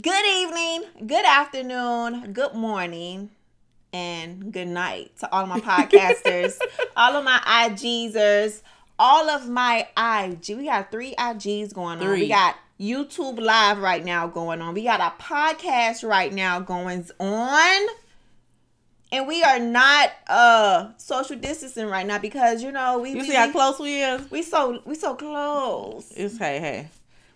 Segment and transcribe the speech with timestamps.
[0.00, 3.30] Good evening, good afternoon, good morning,
[3.92, 6.58] and good night to all of my podcasters,
[6.96, 8.60] all of my IGsers,
[8.98, 10.58] all of my IG.
[10.58, 12.10] We got three IGs going on.
[12.10, 14.74] We got YouTube Live right now going on.
[14.74, 17.88] We got a podcast right now going on.
[19.10, 23.28] And we are not uh social distancing right now because you know we You we,
[23.28, 24.30] see how close we is?
[24.30, 26.12] we so we so close.
[26.14, 26.88] It's hey hey.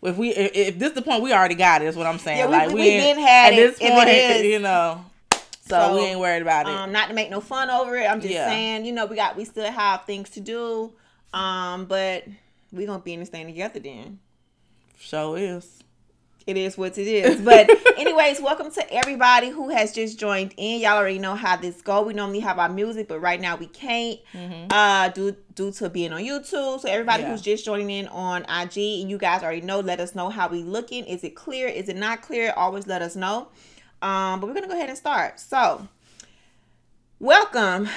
[0.03, 2.39] If we if, if this the point we already got it, is what I'm saying.
[2.39, 4.43] Yeah, we- like we- we, we ain't- been had at it, this point, is.
[4.53, 5.05] you know.
[5.33, 6.73] So, So, we ain't worried about it.
[6.75, 8.05] Um, not to make no fun over it.
[8.05, 8.49] I'm just Yeah.
[8.49, 10.93] saying, you know, we got we still have things to do.
[11.33, 12.25] Um, but
[12.73, 14.19] we gonna be in this thing together then.
[14.99, 15.82] Show is.
[16.47, 17.41] It is what it is.
[17.41, 20.81] But anyways, welcome to everybody who has just joined in.
[20.81, 22.03] Y'all already know how this go.
[22.03, 24.19] We normally have our music, but right now we can't
[24.71, 26.81] uh due due to being on YouTube.
[26.81, 27.31] So everybody Yeah.
[27.31, 30.49] who's just joining in on IG and you guys already know, let us know how
[30.49, 31.05] we looking.
[31.05, 31.69] Is it clear?
[31.69, 32.53] Is it not clear?
[32.57, 33.49] Always let us know.
[34.01, 35.39] Um, but we're gonna go ahead and start.
[35.39, 35.87] So
[37.21, 37.89] welcome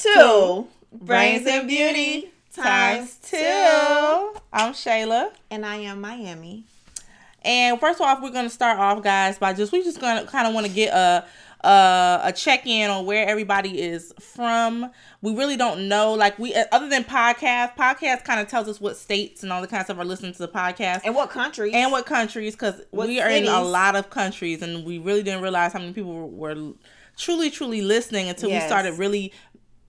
[0.00, 3.36] to To Brains and Beauty times two.
[4.52, 5.30] I'm Shayla.
[5.50, 6.64] And I am Miami.
[7.42, 10.54] And first off, we're gonna start off, guys, by just we just gonna kind of
[10.54, 11.24] want to get a
[11.64, 14.90] a, a check in on where everybody is from.
[15.22, 18.80] We really don't know, like we uh, other than podcast, podcast kind of tells us
[18.80, 21.30] what states and all the kind of stuff are listening to the podcast And what
[21.30, 21.72] country?
[21.72, 25.42] and what countries because we are in a lot of countries and we really didn't
[25.42, 26.72] realize how many people were, were
[27.16, 29.32] truly truly listening until we started really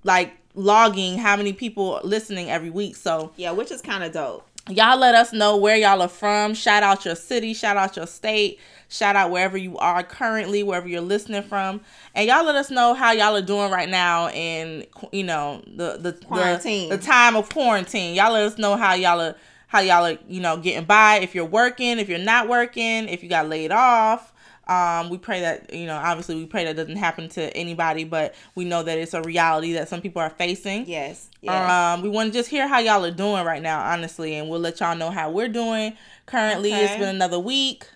[0.04, 2.96] like logging how many people listening every week.
[2.96, 4.48] So yeah, which is kind of dope.
[4.69, 6.53] Y'all let us know where y'all are from.
[6.53, 7.53] Shout out your city.
[7.53, 8.59] Shout out your state.
[8.88, 11.81] Shout out wherever you are currently wherever you're listening from.
[12.16, 15.97] And y'all let us know how y'all are doing right now in you know the
[16.00, 16.90] the Quarantine.
[16.90, 18.16] the, the time of quarantine.
[18.16, 19.35] Y'all let us know how y'all are
[19.68, 21.18] how y'all are you know getting by.
[21.18, 24.34] If you're working if you're not working if you got laid off
[24.69, 28.35] um, we pray that you know obviously we pray that doesn't happen to anybody but
[28.56, 31.30] we know that it's a reality that some people are facing Yes.
[31.41, 31.69] Yes.
[31.72, 34.59] um, we want to just hear how y'all are doing right now, honestly, and we'll
[34.59, 35.96] let y'all know how we're doing.
[36.25, 37.88] Currently, It's been another week.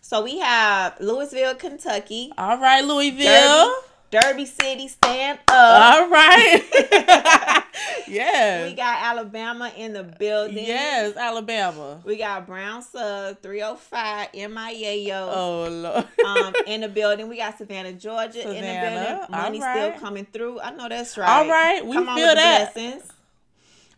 [0.00, 3.24] so we have Louisville, Kentucky, All right, Louisville.
[3.24, 5.54] Derby, Derby City, stand up.
[5.54, 7.64] All right.
[8.06, 8.70] Yes.
[8.70, 10.64] We got Alabama in the building.
[10.64, 12.00] Yes, Alabama.
[12.04, 15.30] We got Brown Sub 305 MIA yo.
[15.32, 16.06] Oh Lord.
[16.24, 19.26] Um, in the building, we got Savannah, Georgia in the building.
[19.30, 19.92] Money right.
[19.92, 20.60] still coming through.
[20.60, 21.28] I know that's right.
[21.28, 22.72] All right, we Come on feel that.
[22.74, 23.04] blessings.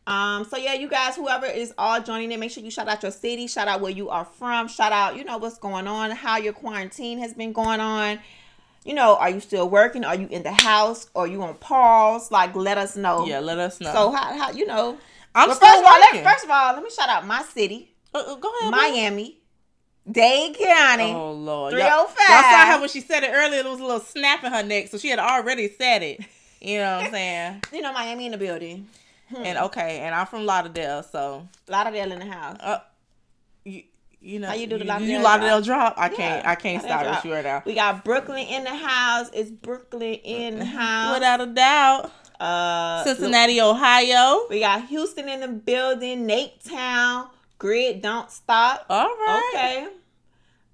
[0.07, 3.03] Um, so yeah, you guys, whoever is all joining in, make sure you shout out
[3.03, 6.11] your city, shout out where you are from, shout out, you know, what's going on,
[6.11, 8.19] how your quarantine has been going on.
[8.85, 10.05] You know, are you still working?
[10.05, 11.09] Are you in the house?
[11.15, 12.31] Or you on pause?
[12.31, 13.27] Like, let us know.
[13.27, 13.93] Yeah, let us know.
[13.93, 14.97] So how, how you know?
[15.35, 16.25] I'm Well, still first of all, let, working.
[16.29, 18.71] first of all, let me shout out my city, Uh, uh, go ahead.
[18.71, 19.39] Miami,
[20.11, 21.13] Dade County.
[21.13, 21.73] Oh Lord.
[21.73, 22.17] 305.
[22.29, 23.63] Y'all, y'all saw her when she said it earlier.
[23.63, 26.21] There was a little snap in her neck, so she had already said it.
[26.61, 27.63] You know what I'm saying?
[27.73, 28.89] You know, Miami in the building.
[29.37, 32.57] and okay, and I'm from Lauderdale, so Lauderdale in the house.
[32.61, 32.79] uh,
[34.21, 35.95] you, you know, How you do the you, Lauderdale you Lauderdale drop?
[35.97, 37.25] I Yeah, can't, I can't Lauderdale stop drop.
[37.25, 37.63] with you right now.
[37.67, 39.31] We got Brooklyn in the house.
[39.33, 41.15] It's Brooklyn in the house.
[41.15, 42.11] Without a doubt,
[42.41, 44.47] Uh, Cincinnati, Ohio.
[44.49, 46.27] We got Houston in the building.
[46.27, 47.29] Nate Town.
[47.59, 48.87] Grid don't stop.
[48.89, 49.51] All right.
[49.55, 49.89] Okay.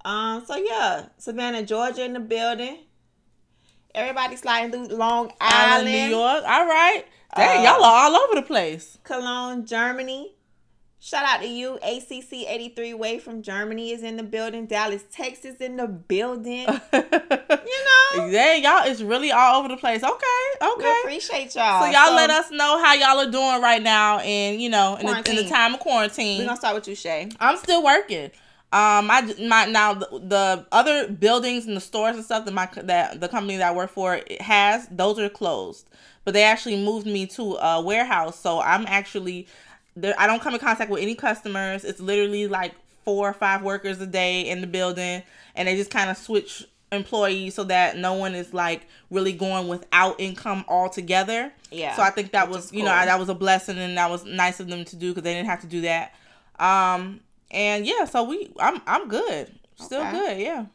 [0.04, 0.44] Um.
[0.46, 2.78] So yeah, Savannah, Georgia in the building.
[3.94, 6.44] Everybody sliding through Long Island, Island, New York.
[6.46, 7.04] All right.
[7.34, 8.98] Dang, Uh, y'all are all over the place.
[9.02, 10.35] Cologne, Germany.
[10.98, 11.76] Shout out to you.
[11.76, 14.66] ACC 83 Way from Germany is in the building.
[14.66, 16.66] Dallas, Texas in the building.
[17.66, 20.02] You know, Dang, y'all is really all over the place.
[20.02, 20.26] Okay,
[20.60, 21.00] we okay.
[21.02, 21.82] appreciate y'all.
[21.82, 25.06] So y'all let us know how y'all are doing right now, and you know, in
[25.06, 26.38] the, in the time of quarantine.
[26.38, 27.28] We're gonna start with you, Shay.
[27.40, 28.30] I'm still working.
[28.72, 32.68] Um, I my now the, the other buildings and the stores and stuff that my
[32.82, 35.88] that the company that I work for it has those are closed,
[36.24, 39.46] but they actually moved me to a warehouse, so I'm actually
[39.96, 40.14] there.
[40.18, 41.84] I don't come in contact with any customers.
[41.84, 45.22] It's literally like four or five workers a day in the building,
[45.54, 49.66] and they just kind of switch employees so that no one is like really going
[49.68, 51.52] without income altogether.
[51.72, 51.96] Yeah.
[51.96, 54.60] So I think that was you know that was a blessing and that was nice
[54.60, 56.14] of them to do because they didn't have to do that.
[56.60, 57.20] Um
[57.50, 59.52] and yeah, so we I'm I'm good.
[59.76, 60.12] Still Okay.
[60.12, 60.66] good, yeah.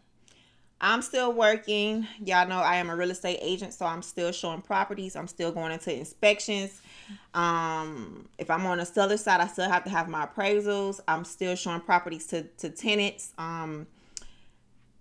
[0.84, 2.08] I'm still working.
[2.26, 5.16] Y'all know I am a real estate agent, so I'm still showing properties.
[5.16, 6.82] I'm still going into inspections.
[7.36, 11.00] Um, if I'm on the seller side, I still have to have my appraisals.
[11.08, 13.32] I'm still showing properties to, to tenants.
[13.38, 13.86] Um,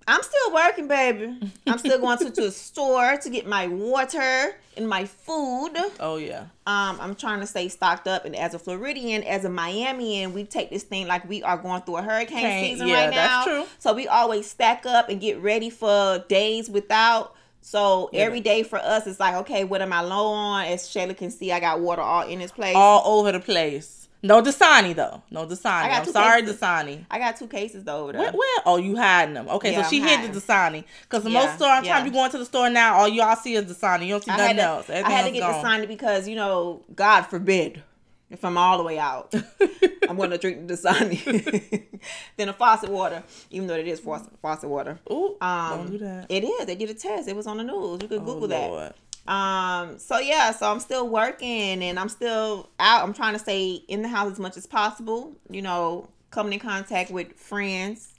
[0.09, 1.39] I'm still working, baby.
[1.67, 5.77] I'm still going to, to a store to get my water and my food.
[6.01, 6.47] Oh yeah.
[6.67, 10.45] Um, I'm trying to stay stocked up, and as a Floridian, as a Miamian, we
[10.45, 13.45] take this thing like we are going through a hurricane season yeah, right now.
[13.45, 13.67] that's true.
[13.79, 17.35] So we always stack up and get ready for days without.
[17.61, 18.23] So Yeah.
[18.23, 20.65] every day for us, it's like, okay, what am I low on?
[20.65, 22.75] As Shayla can see, I got water all in this place.
[22.75, 24.00] All over the place.
[24.23, 25.23] No Dasani though.
[25.31, 25.91] No Dasani.
[25.91, 26.61] I'm sorry, cases.
[26.61, 27.05] Dasani.
[27.11, 28.21] I got two cases though over there.
[28.23, 28.59] Where, where?
[28.67, 29.49] Oh, you hiding them.
[29.49, 30.85] Okay, Yeah, so she hid the Dasani.
[31.03, 31.95] Because the Yeah, most store, yeah.
[31.97, 34.03] time you go into the store now, all y'all see is Dasani.
[34.07, 34.91] You don't see I nothing to, else.
[34.91, 35.65] I had to get gone.
[35.65, 37.83] Dasani because you know, God forbid,
[38.31, 39.35] if I'm all the way out,
[40.09, 41.89] I'm going to drink the Dasani
[42.37, 44.99] than a faucet water, even though it is faucet, faucet water.
[45.11, 46.27] Ooh, Um, don't do that.
[46.29, 46.67] It is.
[46.67, 47.27] They did a test.
[47.27, 48.01] It was on the news.
[48.03, 48.97] You could Oh, Google that.
[49.27, 49.99] Um.
[49.99, 50.51] So yeah.
[50.53, 53.03] So I'm still working and I'm still out.
[53.05, 55.33] I'm trying to stay in the house as much as possible.
[55.51, 58.15] You know, coming in contact with friends,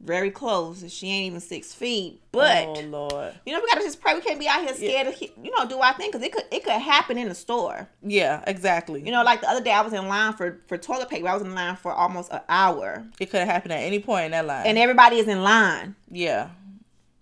[0.00, 0.84] very close.
[0.92, 2.66] She ain't even six feet, but.
[2.66, 3.34] oh Lord.
[3.46, 4.14] You know, we gotta just pray.
[4.14, 6.44] We can't be out here scared of, you know, do our thing because it could
[6.50, 7.88] it could happen in the store.
[8.02, 9.02] Yeah, exactly.
[9.04, 11.28] You know, like the other day, I was in line for for toilet paper.
[11.28, 14.26] I was in line for almost an hour, it could have happened at any point
[14.26, 14.66] in that line.
[14.66, 15.94] and everybody is in line.
[16.10, 16.50] yeah,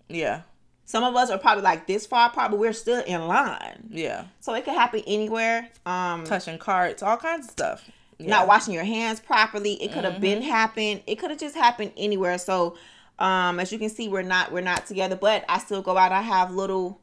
[0.09, 0.41] yeah,
[0.85, 3.87] Some of us are probably like this far apart, but we're still in line.
[3.89, 4.25] yeah.
[4.41, 5.69] So it could happen anywhere.
[5.85, 7.89] Um, Touching carts, all kinds of stuff.
[8.19, 8.29] Yeah.
[8.29, 9.73] not washing your hands properly.
[9.81, 10.49] It could have been Mm-hmm.
[10.51, 11.01] happened.
[11.07, 12.37] It could have just happened anywhere.
[12.37, 12.77] So,
[13.17, 16.11] um, as you can see, we're not we're not together, but I still go out.
[16.11, 16.99] I have little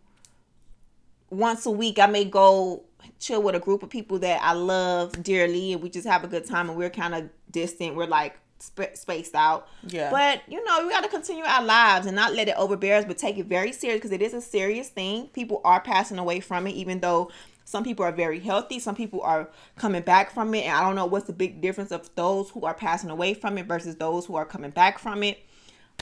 [1.31, 1.99] once a week.
[1.99, 2.85] I may go
[3.19, 6.29] chill with a group of people that I love dearly, and we just have a
[6.29, 6.69] good time.
[6.69, 7.97] And we're kind of distant.
[7.97, 9.69] We're like sp- spaced out.
[9.87, 10.11] Yeah.
[10.11, 13.05] But you know, we got to continue our lives and not let it overbear us,
[13.05, 15.29] but take it very serious because it is a serious thing.
[15.29, 17.31] People are passing away from it, even though
[17.65, 18.79] some people are very healthy.
[18.79, 21.93] Some people are coming back from it, and I don't know what's the big difference
[21.93, 25.23] of those who are passing away from it versus those who are coming back from
[25.23, 25.39] it.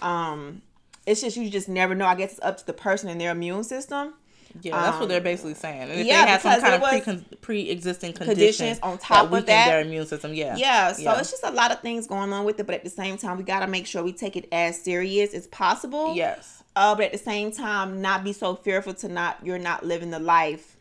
[0.01, 0.63] Um,
[1.07, 2.07] it's just you just never know.
[2.07, 4.15] I guess it's up to the person and their immune system.
[4.63, 5.83] Yeah, that's what Um, they're basically saying.
[5.83, 9.27] And if yeah, they had some kind of was pre pre-existing conditions conditions on top
[9.33, 9.67] of that.
[9.67, 11.19] their immune system, yeah, Yeah, so Yeah.
[11.19, 13.37] it's just a lot of things going on with it, but at the same time,
[13.39, 16.15] we got to make sure we take it as serious as possible.
[16.15, 19.85] yes, Uh, but at the same time, not be so fearful to not you're not
[19.85, 20.77] living the life.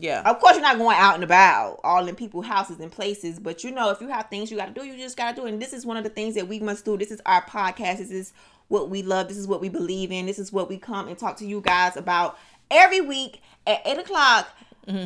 [0.00, 3.38] yeah, Of course, you're not going out and about, all in people's houses and places.
[3.38, 5.40] But you know, if you have things you got to do, you just got to
[5.40, 5.46] do.
[5.46, 5.52] it.
[5.52, 6.96] And this is one of the things that we must do.
[6.98, 7.98] This is our podcast.
[7.98, 8.32] This is
[8.68, 9.28] what we love.
[9.28, 10.26] This is what we believe in.
[10.26, 12.38] This is what we come and talk to you guys about
[12.70, 14.48] every week at eight o'clock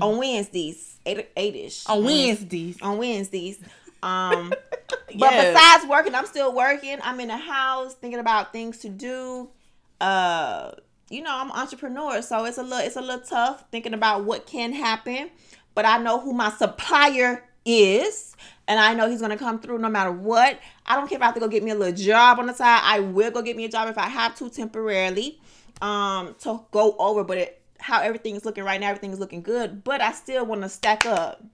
[0.01, 2.81] on Wednesdays, eight eight ish on Wednesdays.
[2.81, 3.59] on Wednesdays.
[4.03, 4.53] Um,
[5.19, 6.99] but besides working, I'm still working.
[7.03, 9.49] I'm in the house thinking about things to do.
[10.01, 10.73] Uh,
[11.11, 14.25] you know, I'm an entrepreneur, so it's a little it's a little tough thinking about
[14.25, 15.31] what can happen.
[15.75, 18.37] But I know who my supplier is,
[18.69, 20.59] and I know he's gonna come through no matter what.
[20.87, 22.55] I don't care if I have to go get me a little job on the
[22.55, 22.81] side.
[22.83, 25.41] I will go get me a job if I have to temporarily,
[25.83, 27.25] um, to go over.
[27.25, 29.85] But it, how everything is looking right now, everything is looking good.
[29.85, 31.45] But I still want to stack up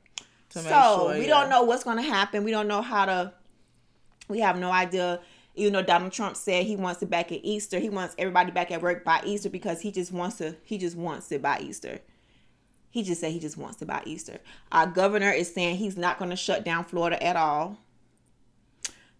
[0.50, 1.28] To so sure, we yeah.
[1.28, 2.44] don't know what's going to happen.
[2.44, 3.32] We don't know how to.
[4.28, 5.20] We have no idea.
[5.54, 8.70] Even though Donald Trump said he wants it back at Easter, he wants everybody back
[8.70, 10.54] at work by Easter because he just wants to.
[10.62, 11.98] He just wants it by Easter.
[12.90, 14.38] He just said he just wants it by Easter.
[14.70, 17.78] Our governor is saying he's not going to shut down Florida at all.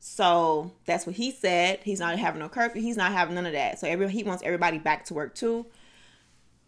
[0.00, 1.80] So that's what he said.
[1.82, 2.80] He's not having no curfew.
[2.80, 3.78] He's not having none of that.
[3.78, 5.66] So every he wants everybody back to work too.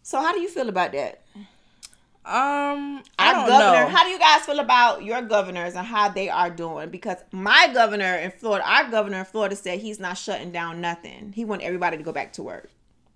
[0.03, 1.21] So how do you feel about that?
[2.23, 3.83] Um, I don't governor.
[3.83, 3.89] know.
[3.89, 6.89] How do you guys feel about your governors and how they are doing?
[6.89, 11.33] Because my governor in Florida, our governor in Florida said he's not shutting down nothing.
[11.35, 12.69] He want everybody to go back to work.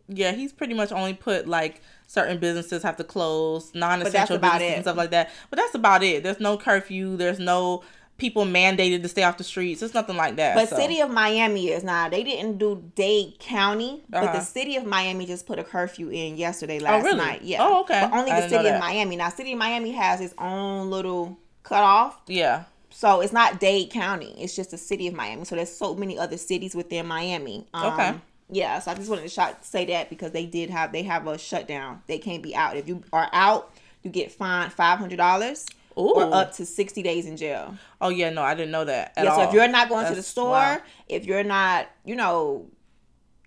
[0.07, 4.74] yeah, he's pretty much only put like certain businesses have to close, non-essential businesses it.
[4.74, 5.31] and stuff like that.
[5.50, 6.24] But that's about it.
[6.24, 7.15] There's no curfew.
[7.17, 7.84] There's no
[8.17, 9.81] people mandated to stay off the streets.
[9.81, 10.55] It's nothing like that.
[10.55, 10.77] But so.
[10.77, 12.07] city of Miami is now.
[12.10, 14.34] They didn't do Dade County, but Uh-huh.
[14.39, 17.17] the city of Miami just put a curfew in yesterday last really?
[17.17, 17.41] night.
[17.41, 17.57] Yeah.
[17.62, 18.07] Oh, okay.
[18.10, 18.79] But only the city of.
[18.79, 19.15] Miami.
[19.17, 22.22] Now, city of Miami has its own little cutoff.
[22.27, 24.34] yeah, So it's not Dade County.
[24.38, 25.43] It's just the city of Miami.
[25.43, 27.67] So there's so many other cities within Miami.
[27.74, 28.13] Um, Okay.
[28.50, 28.79] Yeah.
[28.79, 31.38] So I just wanted to shot, say that because they did have they have a
[31.38, 32.01] shutdown.
[32.07, 32.77] They can't be out.
[32.77, 35.65] If you are out, you get fined five hundred dollars
[35.96, 37.75] or up to sixty days in jail.
[38.02, 39.14] Oh yeah, no, I didn't know that.
[39.16, 39.36] At yeah.
[39.36, 39.48] So all.
[39.48, 40.82] if you're not going to the store, wow.
[41.08, 42.68] if you're not, you know,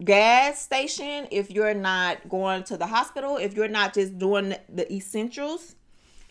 [0.05, 4.91] gas station, if you're not going to the hospital, if you're not just doing the
[4.93, 5.77] essentials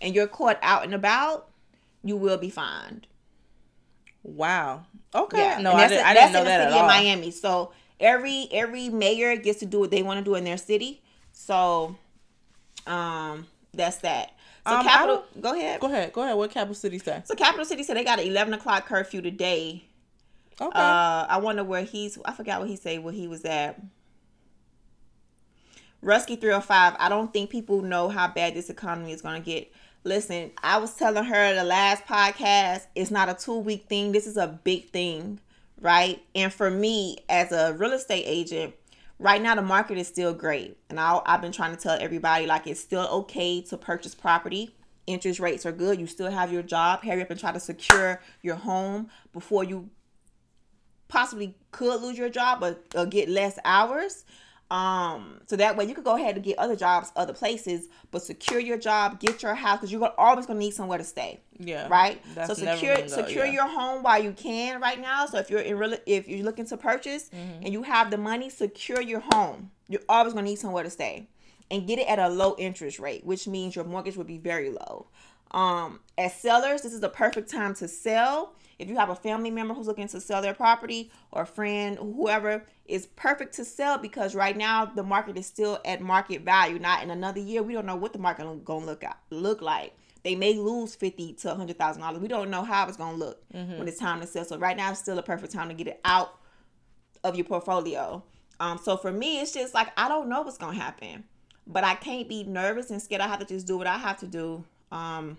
[0.02, 1.50] and you're caught out and about,
[2.04, 3.08] you will be fined.
[4.24, 4.86] Wow.
[5.14, 5.38] Okay.
[5.38, 5.62] Yeah.
[5.62, 6.90] No, I that's didn't, in- I that's didn't know in the that city at all.
[6.90, 7.32] of Miami.
[7.32, 11.02] So every every mayor gets to do what they want to do in their city.
[11.32, 11.96] So
[12.86, 14.32] um that's that.
[14.68, 15.80] So Um, capital go ahead.
[15.80, 16.14] Go ahead.
[16.14, 16.36] Go ahead.
[16.38, 17.22] What capital city say?
[17.26, 19.84] So capital city said they got an eleven o'clock curfew today.
[20.60, 20.80] Okay.
[20.80, 23.80] Uh I wonder where he's I forgot what he said where he was at.
[26.04, 29.72] Rusky 305, I don't think people know how bad this economy is going to get.
[30.04, 34.12] Listen, I was telling her the last podcast, it's not a two week thing.
[34.12, 35.40] This is a big thing,
[35.82, 36.24] right?
[36.36, 38.76] And for me, as a real estate agent,
[39.20, 40.78] right now the market is still great.
[40.90, 44.76] And I, I've been trying to tell everybody, like, it's still okay to purchase property.
[45.06, 46.00] Interest rates are good.
[46.00, 47.04] You still have your job.
[47.04, 49.90] Hurry up and try to secure your home before you
[51.08, 52.64] possibly could lose your job
[52.96, 54.26] uh, get less hours
[54.70, 58.22] um so that way you could go ahead and get other jobs other places but
[58.22, 61.06] secure your job get your house because you're gonna, always going to need somewhere to
[61.06, 61.88] stay yeah.
[61.88, 63.52] right so secure go, secure yeah.
[63.54, 66.66] your home while you can right now so if you're in real if you're looking
[66.66, 67.64] to purchase Mm-hmm.
[67.64, 70.90] and you have the money secure your home you're always going to need somewhere to
[70.90, 71.28] stay
[71.72, 74.70] and get it at a low interest rate which means your mortgage would be very
[74.70, 75.08] low
[75.52, 79.51] um as sellers this is the perfect time to sell if you have a family
[79.51, 83.98] member who's looking to sell their property or a friend whoever is perfect to sell
[83.98, 87.74] because right now the market is still at market value not in another year we
[87.74, 89.93] don't know what the market gonna look at, look like
[90.24, 92.19] they may lose fifty to hundred thousand dollars.
[92.19, 93.41] We don't know how it's gonna look
[93.77, 94.43] when it's time to sell.
[94.43, 96.38] So right now it's still a perfect time to get it out
[97.24, 98.22] of your portfolio.
[98.60, 101.24] Um, so for me, it's just like I don't know what's gonna happen,
[101.65, 103.22] but I can't be nervous and scared.
[103.22, 105.38] I have to just do what I have to do um,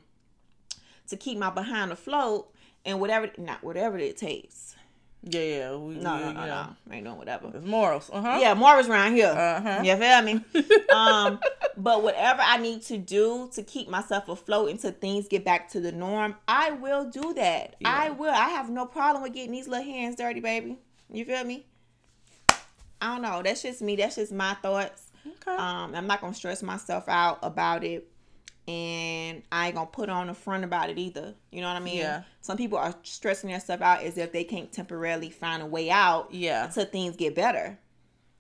[1.09, 2.51] to keep my behind afloat
[2.85, 4.77] and whatever not whatever it takes.
[5.23, 5.77] Yeah, yeah.
[5.77, 6.95] We, No, we, no, no, know, no.
[6.95, 7.51] Ain't doing whatever.
[7.53, 8.09] It's morals.
[8.13, 8.39] Uh huh.
[8.41, 9.27] Yeah, Morris around here.
[9.29, 9.81] Uh-huh.
[9.83, 10.45] You feel me?
[10.95, 11.41] um,
[11.77, 15.81] but whatever I need to do to keep myself afloat until things get back to
[15.81, 17.75] the norm, I will do that.
[17.85, 18.31] I will.
[18.31, 20.79] I have no problem with getting these little hands dirty, baby.
[21.13, 21.67] You feel me?
[23.01, 23.43] I don't know.
[23.43, 23.97] That's just me.
[23.97, 25.11] That's just my thoughts.
[25.27, 25.57] Okay.
[25.57, 28.09] Um, I'm not gonna stress myself out about it,
[28.69, 31.35] and I ain't gonna put on a front about it either.
[31.51, 31.97] You know what I mean?
[31.97, 32.23] Yeah.
[32.43, 35.91] Some people are stressing their stuff out as if they can't temporarily find a way
[35.91, 36.67] out yeah.
[36.67, 37.79] until things get better,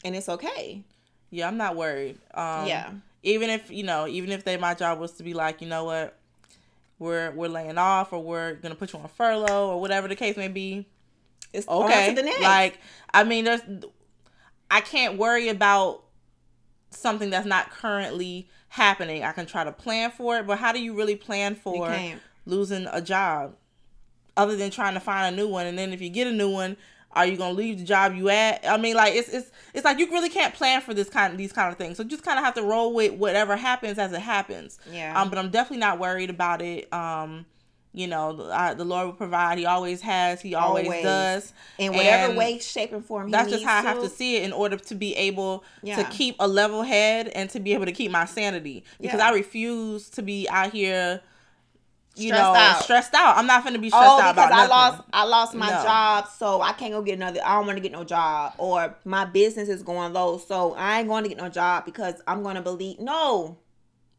[0.04, 0.84] and it's okay.
[1.30, 2.18] Yeah, I'm not worried.
[2.34, 2.90] Um, Yeah.
[3.22, 5.84] Even if you know, even if they my job was to be like, you know
[5.84, 6.16] what,
[6.98, 10.36] we're we're laying off or we're gonna put you on furlough or whatever the case
[10.36, 10.86] may be.
[11.52, 12.10] It's Okay.
[12.10, 12.42] to the next.
[12.42, 12.78] Like,
[13.12, 13.62] I mean, there's,
[14.70, 16.04] I can't worry about
[16.90, 19.24] something that's not currently happening.
[19.24, 21.88] I can try to plan for it, but how do you really plan for
[22.46, 23.56] losing a job
[24.36, 25.66] other than trying to find a new one?
[25.66, 26.76] And then if you get a new one,
[27.12, 28.60] are you gonna leave the job you at?
[28.68, 31.38] I mean, like it's it's it's like you really can't plan for this kind of
[31.38, 31.96] these kind of things.
[31.96, 34.78] So just kind of have to roll with whatever happens as it happens.
[34.92, 35.18] Yeah.
[35.18, 36.92] Um, but I'm definitely not worried about it.
[36.92, 37.46] Um,
[37.92, 39.58] you know, I, the Lord will provide.
[39.58, 40.40] He always has.
[40.40, 41.02] He always, Always.
[41.02, 41.52] does.
[41.78, 43.30] in whatever And way, shape, and form.
[43.30, 45.96] That's just how I have to see it in order to be able Yeah.
[45.96, 48.84] to keep a level head and to be able to keep my sanity.
[49.00, 49.28] Because Yeah.
[49.28, 51.20] I refuse to be out here,
[52.14, 52.82] you Stressed know, out.
[52.84, 53.36] stressed out.
[53.36, 55.70] I'm not going to be oh, stressed Oh, out because I lost, I lost my
[55.70, 55.82] No.
[55.82, 57.40] job, so I can't go get another.
[57.44, 60.98] I don't want to get no job, or my business is going low, so I
[60.98, 62.98] ain't going to get no job because I'm going to believe.
[63.00, 63.56] No,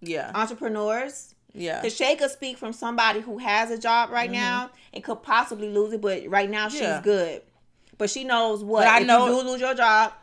[0.02, 1.36] Yeah, entrepreneurs.
[1.54, 5.24] Yeah, Because Shay could speak from somebody who has a job right now and could
[5.24, 6.90] possibly lose it, but right now she's Mm-hmm.
[6.92, 7.02] Yeah.
[7.02, 7.42] good.
[7.98, 8.82] But she knows what.
[8.86, 10.14] But I if know- you do lose your job,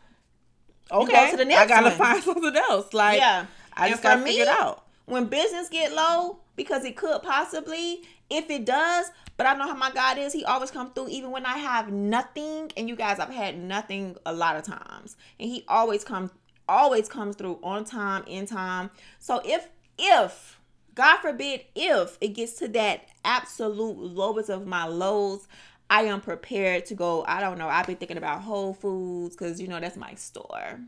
[0.90, 1.30] okay.
[1.30, 1.96] to the next I gotta one.
[1.98, 2.92] find something else.
[2.94, 3.46] Like, yeah.
[3.74, 4.84] I And just gotta me, figure it out.
[5.04, 9.74] when business get low because it could possibly if it does but i know how
[9.74, 13.20] my god is he always come through even when i have nothing and you guys
[13.20, 16.30] i've had nothing a lot of times and he always come,
[16.68, 18.90] always comes through on time in time
[19.20, 19.68] so if
[19.98, 20.55] if
[20.96, 25.46] god forbid if it gets to that absolute lowest of my lows
[25.88, 29.60] i am prepared to go i don't know i've been thinking about whole foods because
[29.60, 30.80] you know that's my store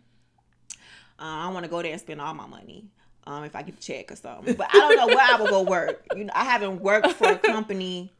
[1.20, 2.86] uh, I want to go there and spend all my money.
[3.26, 5.48] Um, if I get a check or something, but I don't know where I will
[5.48, 6.06] go work.
[6.16, 8.12] You know, I haven't worked for a company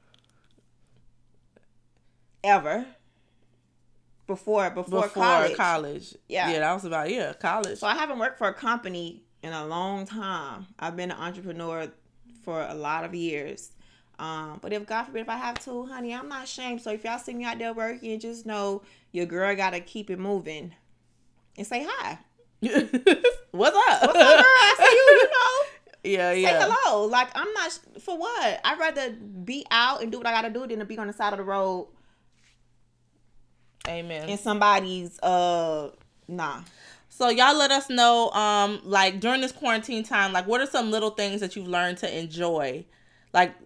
[2.45, 2.85] ever
[4.27, 5.57] before before, Before college.
[5.57, 6.15] college.
[6.29, 6.51] Yeah.
[6.51, 7.79] yeah, that was about yeah, college.
[7.79, 10.67] So I haven't worked for a company in a long time.
[10.79, 11.89] I've been an entrepreneur
[12.45, 13.71] for a lot of years.
[14.19, 16.83] Um, but if God forbid if I have to, honey, I'm not ashamed.
[16.83, 20.19] So if y'all see me out there working, just know your girl gotta keep it
[20.19, 20.75] moving
[21.57, 22.19] and say hi.
[22.61, 22.93] What's up?
[23.53, 24.45] What's up, girl?
[24.45, 25.19] I see you.
[25.21, 26.23] You know.
[26.25, 26.61] yeah, yeah.
[26.61, 27.07] say hello.
[27.07, 28.61] Like I'm not for what.
[28.65, 31.13] I'd rather be out and do what I gotta do than to be on the
[31.13, 31.89] side of the road
[33.87, 34.29] Amen.
[34.29, 35.91] in somebody's uh
[36.29, 36.61] Nah.
[37.19, 40.93] So y'all let us know, um, like during this quarantine time, like what are some
[40.93, 42.85] little things that you've learned to enjoy?
[43.35, 43.57] Like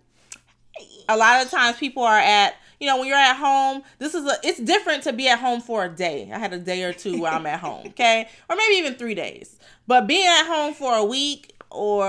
[1.06, 4.24] a lot of times people are at you know when you're at home this is
[4.24, 6.92] a it's different to be at home for a day i had a day or
[6.92, 10.72] two where i'm at home okay or maybe even three days but being at home
[10.72, 12.04] for a week or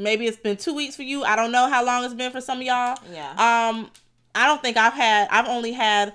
[0.00, 2.40] maybe it's been two weeks for you i don't know how long it's been for
[2.40, 3.30] some of y'all Yeah.
[3.30, 3.88] um
[4.34, 6.12] i don't think i've had i've only had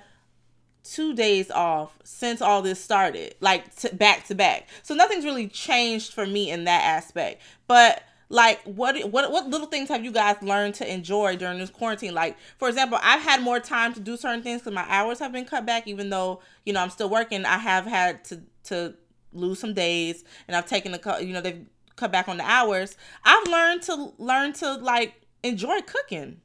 [0.94, 4.68] two days off since all this started like to back to back.
[4.82, 7.42] So nothing's really changed for me in that aspect.
[7.66, 11.70] But like what what what little things have you guys learned to enjoy during this
[11.70, 12.14] quarantine?
[12.14, 15.32] Like for example i've had more time to do certain things because my hours have
[15.32, 17.44] been cut back even though you know i'm still working.
[17.44, 18.94] I have had to to
[19.32, 21.66] lose some days and i've taken a you know they've
[21.96, 22.96] cut back on the hours.
[23.24, 26.40] I've learned to learn to like enjoy cooking.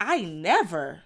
[0.00, 1.02] I never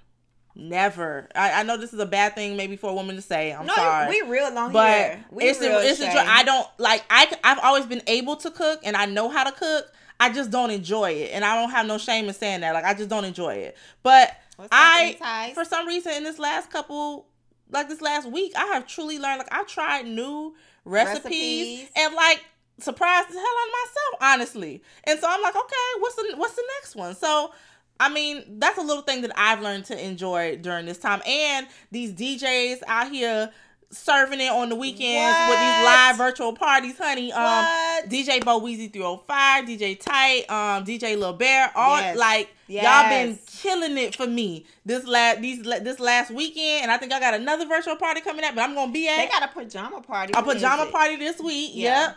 [0.59, 3.53] never I, I know this is a bad thing maybe for a woman to say
[3.53, 5.25] i'm no, sorry we real long but here.
[5.31, 6.07] We it's real it's Shay.
[6.07, 9.45] enjoy- I don't like I I've always been able to cook and I know how
[9.45, 9.87] to cook.
[10.21, 12.75] I just don't enjoy it, and I don't have no shame in saying that.
[12.75, 13.77] Like I just don't enjoy it.
[14.03, 17.29] But What's I, for some reason, in this last couple,
[17.71, 19.39] like this last week, I have truly learned.
[19.39, 21.89] Like I tried new recipes, Recipes.
[21.95, 22.45] and like
[22.81, 24.83] surprised the hell out of myself, honestly.
[25.05, 27.15] And so I'm like, okay, what's the what's the next one?
[27.15, 27.53] So.
[28.01, 31.21] I mean, that's a little thing that I've learned to enjoy during this time.
[31.27, 33.51] And these DJs out here
[33.91, 37.33] serving it on the weekends with these live virtual parties, honey.
[37.33, 38.09] Um, What?
[38.11, 42.17] DJ Bo Weezy 305, DJ Tight, um, DJ Lil Bear, all Yes.
[42.19, 42.51] like
[42.85, 47.13] y'all been killing it for me this last these this last weekend, and I think
[47.15, 49.17] I got another virtual party coming up, but I'm gonna be at.
[49.17, 50.35] They got a pajama party.
[50.37, 51.71] a pajama party this week.
[51.73, 52.09] Yeah.
[52.09, 52.17] Yep,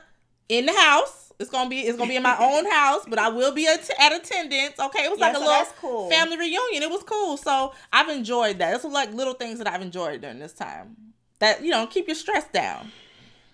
[0.50, 1.21] in the house.
[1.41, 3.89] It's gonna be it's gonna be in my own house, but I will be at,
[4.00, 4.79] at attendance.
[4.79, 6.10] Okay, it was Yeah, like a so little that's cool.
[6.10, 6.83] family reunion.
[6.83, 8.74] It was cool, so I've enjoyed that.
[8.75, 10.95] It's like little things that I've enjoyed during this time.
[11.39, 12.91] That you know keep your stress down.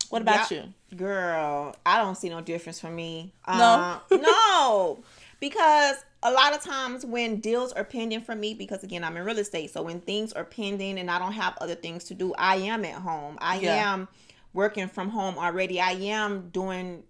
[0.10, 0.64] What about Yeah.
[0.92, 0.98] you?
[0.98, 3.34] Girl, I don't see no difference for me.
[3.48, 3.64] No?
[3.64, 5.00] Uh, no,
[5.40, 9.24] because a lot of times when deals are pending for me, because again, I'm in
[9.26, 12.34] real estate, so when things are pending and I don't have other things to do,
[12.38, 13.38] I am at home.
[13.42, 13.92] I Yeah.
[13.92, 14.08] am
[14.54, 15.80] working from home already.
[15.80, 17.04] I am doing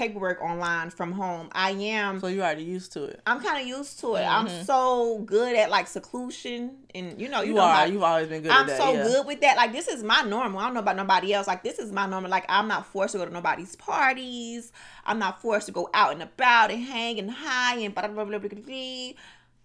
[0.00, 1.50] paperwork online from home.
[1.52, 3.20] I am So you're already used to it.
[3.26, 4.22] I'm kind of used to it.
[4.22, 4.64] I'm mm-hmm.
[4.64, 7.74] so good at like seclusion, and you know, you, You know are.
[7.74, 8.78] how- You've always been good I'm at that.
[8.78, 9.02] so yeah.
[9.02, 9.58] good with that.
[9.58, 10.58] Like this is my normal.
[10.58, 11.46] I don't know about nobody else.
[11.46, 12.30] Like this is my normal.
[12.30, 14.72] Like I'm not forced to go to nobody's parties.
[15.04, 18.24] I'm not forced to go out and about and hang and high and blah blah
[18.24, 18.48] blah blah.
[18.48, 19.12] blah, blah.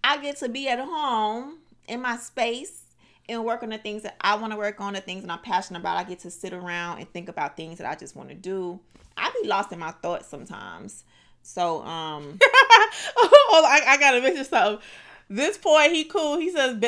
[0.03, 2.84] I get to be at home in my space
[3.29, 5.39] and work on the things that I want to work on, the things that I'm
[5.39, 5.97] passionate about.
[5.97, 8.79] I get to sit around and think about things that I just want to do.
[9.17, 11.03] I be lost in my thoughts sometimes.
[11.41, 12.37] So um
[13.17, 14.83] oh, I, I gotta mention something.
[15.29, 16.37] This boy, he cool.
[16.37, 16.81] He says,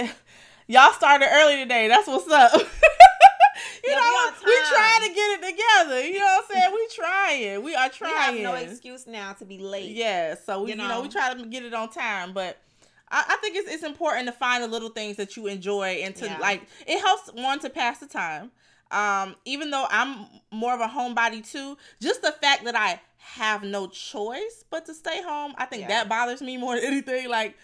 [0.68, 1.88] "Y'all started early today.
[1.88, 4.74] That's what's up." you Yeah, know, we time.
[4.74, 6.06] trying to get it together.
[6.08, 6.74] You know what I'm saying?
[6.74, 7.64] We trying.
[7.64, 8.36] We are trying.
[8.36, 9.92] we have no excuse now to be late.
[9.92, 11.02] Yeah, so we, You you know, know?
[11.02, 12.58] we try to get it on time, but
[13.12, 16.16] I, I think it's it's important to find the little things that you enjoy and
[16.18, 16.40] to Yeah.
[16.40, 16.64] like.
[16.86, 18.52] It helps one to pass the time.
[18.90, 23.64] Um, even though I'm more of a homebody too, just the fact that I have
[23.64, 25.88] no choice but to stay home, I think Yeah.
[25.90, 27.28] that bothers me more than anything.
[27.30, 27.58] Like,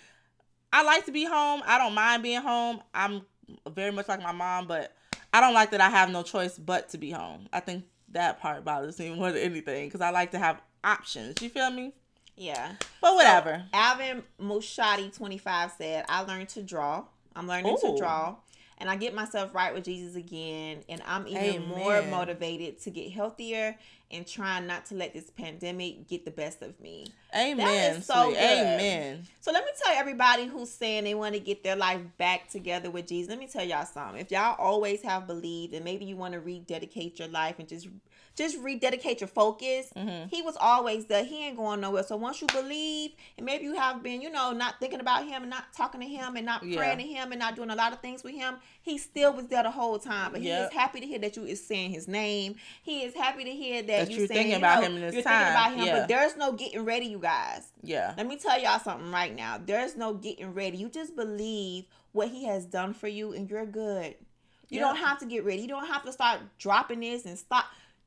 [0.73, 1.61] I like to be home.
[1.65, 2.81] I don't mind being home.
[2.93, 3.21] I'm
[3.69, 4.93] very much like my mom, but
[5.31, 7.47] I don't like that I have no choice but to be home.
[7.53, 11.41] I think that part bothers me more than anything because I like to have options.
[11.41, 11.93] You feel me?
[12.35, 12.73] Yeah.
[13.01, 13.63] But whatever.
[13.73, 17.03] Alvin Mushadi 25 said, I learned to draw.
[17.35, 17.91] I'm learning Ooh.
[17.91, 18.35] to draw.
[18.79, 20.83] And I get myself right with Jesus again.
[20.89, 23.77] And I'm even more motivated to get healthier
[24.11, 27.07] and trying not to let this pandemic get the best of me.
[27.35, 27.95] Amen.
[27.95, 28.35] is so sweet.
[28.35, 28.43] good.
[28.43, 29.27] Amen.
[29.41, 32.91] So let me tell everybody who's saying they want to get their life back together
[32.91, 33.29] with Jesus.
[33.29, 34.21] Let me tell y'all something.
[34.21, 37.87] If y'all always have believed and maybe you want to rededicate your life and just
[38.35, 40.27] just rededicate your focus, Mhm.
[40.29, 41.23] he was always there.
[41.23, 42.01] He ain't going nowhere.
[42.03, 45.43] So once you believe and maybe you have been, you know, not thinking about him
[45.43, 46.77] and not talking to him and not Yeah.
[46.77, 49.47] praying to him and not doing a lot of things with him, he still was
[49.49, 50.31] there the whole time.
[50.31, 52.55] But he is happy to hear that you is saying his name.
[52.81, 54.95] He is happy to hear that, That you you're saying, thinking you about know, him
[54.95, 55.33] in this you're time.
[55.45, 55.85] thinking about him.
[55.85, 55.99] Yeah.
[55.99, 57.67] But there's no getting ready, you guys.
[57.83, 58.13] Yeah.
[58.17, 59.59] Let me tell y'all something right now.
[59.63, 60.77] There's no getting ready.
[60.77, 64.15] You just believe what he has done for you and you're good.
[64.69, 64.87] You Yeah.
[64.87, 65.61] don't have to get ready.
[65.61, 67.65] You don't have to start dropping this and stop.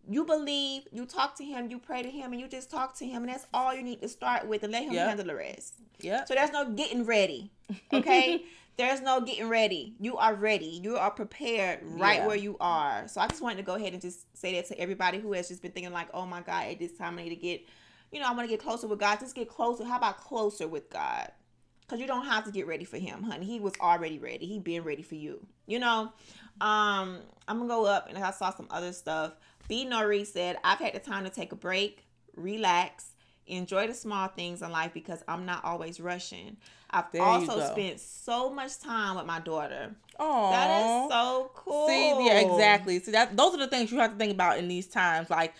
[0.09, 3.07] You believe, you talk to him, you pray to him, and you just talk to
[3.07, 5.09] him, and that's all you need to start with and let him Yep.
[5.09, 5.75] handle the rest.
[6.01, 6.25] Yeah.
[6.25, 7.51] So there's no getting ready.
[7.92, 8.45] Okay?
[8.77, 9.95] there's no getting ready.
[9.99, 10.81] You are ready.
[10.83, 12.27] You are prepared right Yeah.
[12.27, 13.09] where you are.
[13.09, 15.49] So I just wanted to go ahead and just say that to everybody who has
[15.49, 17.62] just been thinking like, oh my God, at this time I need to get,
[18.12, 19.19] you know, I want to get closer with God.
[19.19, 19.85] Just get closer.
[19.85, 21.33] How about closer with God?
[21.81, 23.47] Because you don't have to get ready for him, honey.
[23.47, 24.45] He was already ready.
[24.47, 25.47] He been ready for you.
[25.66, 26.12] You know?
[26.61, 29.35] Um, I'm gonna go up and I saw some other stuff.
[29.68, 29.87] B.
[29.87, 32.05] Nori said, I've had the time to take a break,
[32.37, 33.11] relax,
[33.46, 36.57] enjoy the small things in life because I'm not always rushing.
[36.90, 39.94] I've There also spent so much time with my daughter.
[40.18, 41.87] Oh, That is so cool.
[41.88, 42.98] See, yeah, exactly.
[43.00, 45.31] See that those are the things you have to think about in these times.
[45.31, 45.55] Like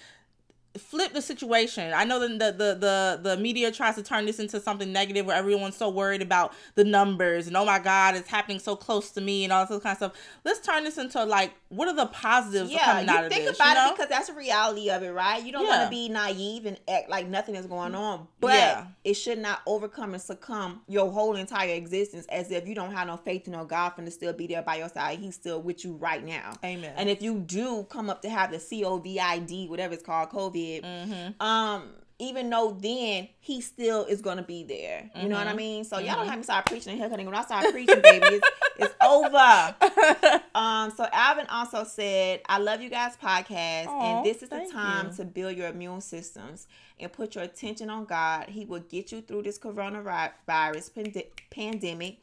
[0.79, 1.93] flip the situation.
[1.95, 5.27] I know that the, the the the media tries to turn this into something negative
[5.27, 9.11] where everyone's so worried about the numbers and oh my god, it's happening so close
[9.13, 10.13] to me and all this kind of stuff.
[10.45, 13.57] Let's turn this into like what are the positives Yeah, coming out of think this?
[13.57, 13.89] about you know?
[13.91, 15.43] it because that's the reality of it, right?
[15.45, 15.79] You don't Yeah.
[15.79, 18.87] want to be naive and act like nothing is going mm, on, but Yeah.
[19.05, 23.07] it should not overcome and succumb your whole entire existence as if you don't have
[23.07, 25.19] no faith in no God for to still be there by your side.
[25.19, 26.53] He's still with you right now.
[26.65, 26.93] Amen.
[26.97, 31.43] And if you do come up to have the COVID, whatever it's called, COVID, Mm-hmm.
[31.43, 35.11] um, even though then he still is gonna be there.
[35.15, 35.57] You know what I Mm-hmm.
[35.59, 35.85] mean?
[35.85, 38.25] So y'all don't have me start preaching in here because when I start preaching, baby,
[38.27, 38.49] it's,
[38.79, 39.75] it's over.
[40.57, 44.67] Um, so Alvin also said, I love you guys podcast, Aw, and this is the
[44.73, 45.17] time you.
[45.17, 46.67] to build your immune systems
[46.99, 48.47] and put your attention on God.
[48.49, 52.17] He will get you through this coronavirus pande- pandemic,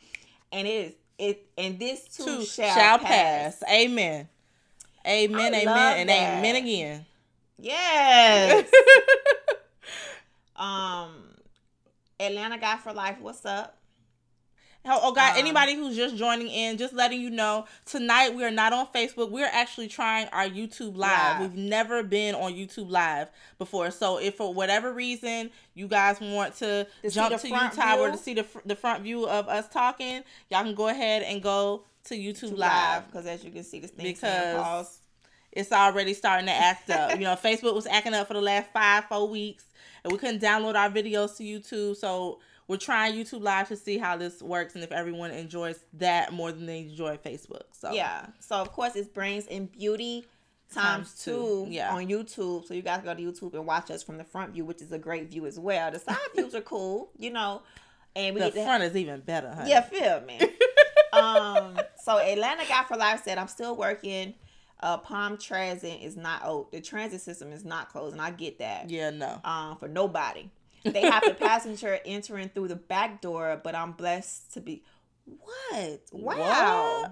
[0.51, 3.61] and it is it and this too, Too shall, pass.
[3.71, 4.27] Amen.
[5.05, 5.53] Amen.
[5.53, 5.97] I amen.
[5.99, 6.37] And that.
[6.39, 7.05] amen again.
[7.59, 8.69] Yes.
[10.55, 11.15] um,
[12.19, 13.17] Atlanta guy for life.
[13.21, 13.77] What's up?
[14.85, 18.43] Oh, oh God, Um, anybody who's just joining in, just letting you know, tonight we
[18.43, 19.31] are not on Facebook.
[19.31, 21.39] We're actually trying our YouTube live.
[21.39, 23.91] We've never been on YouTube live before.
[23.91, 28.17] So if for whatever reason you guys want to, To jump to YouTube or to
[28.17, 32.15] see the, the front view of us talking, y'all can go ahead and go to
[32.15, 33.05] YouTube To live.
[33.05, 34.99] because as you can see, this thing Because
[35.55, 37.11] It's already starting to act up.
[37.11, 39.65] You know, Facebook was acting up for the last five, four weeks,
[40.03, 41.95] and we couldn't download our videos to YouTube.
[41.95, 46.33] So we're trying YouTube Live to see how this works and if everyone enjoys that
[46.33, 47.63] more than they enjoy Facebook.
[47.71, 48.25] So Yeah.
[48.39, 50.25] So of course it's brains and beauty
[50.73, 51.93] times, two, yeah.
[51.93, 52.65] on YouTube.
[52.65, 54.91] So you guys go to YouTube and watch us from the front view, which is
[54.91, 55.91] a great view as well.
[55.91, 57.61] The side views are cool, you know.
[58.15, 59.71] And we the front is even better, honey.
[59.71, 60.39] Yeah, feel me.
[61.13, 64.35] um, so Atlanta Guy for Life said, I'm still working.
[64.79, 68.59] Uh, Palm Transit is not oh the transit system is not closed, and I get
[68.59, 68.89] that.
[68.89, 69.39] Yeah, no.
[69.43, 70.49] Um, for nobody.
[70.83, 74.83] They have the passenger entering through the back door, but I'm blessed to be
[75.25, 76.01] what?
[76.11, 77.01] Wow.
[77.01, 77.11] What?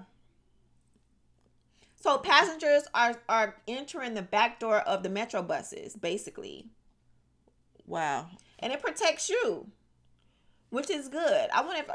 [2.00, 6.66] So passengers are are entering the back door of the metro buses, basically.
[7.86, 8.26] Wow.
[8.58, 9.66] and it protects you,
[10.70, 11.48] which is good.
[11.52, 11.90] I wonder if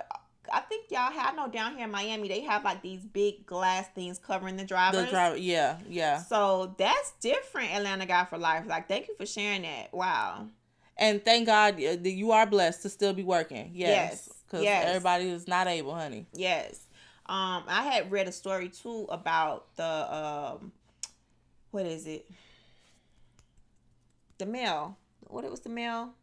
[0.51, 1.33] I think y'all have.
[1.33, 4.63] I know down here in Miami they have like these big glass things covering the
[4.65, 5.05] drivers.
[5.05, 6.21] The driver, yeah, yeah.
[6.23, 8.65] So that's different, Atlanta guy for life.
[8.67, 9.93] Like, thank you for sharing that.
[9.93, 10.47] Wow.
[10.97, 13.71] And thank God that you are blessed to still be working.
[13.73, 13.89] Yes.
[14.27, 14.85] Yes, Because yes.
[14.87, 16.25] everybody is not able, honey.
[16.33, 16.87] Yes.
[17.27, 20.71] Um, I had read a story too about the um,
[21.71, 22.29] what is it?
[24.37, 24.97] The mail.
[25.27, 26.13] What it was the mail?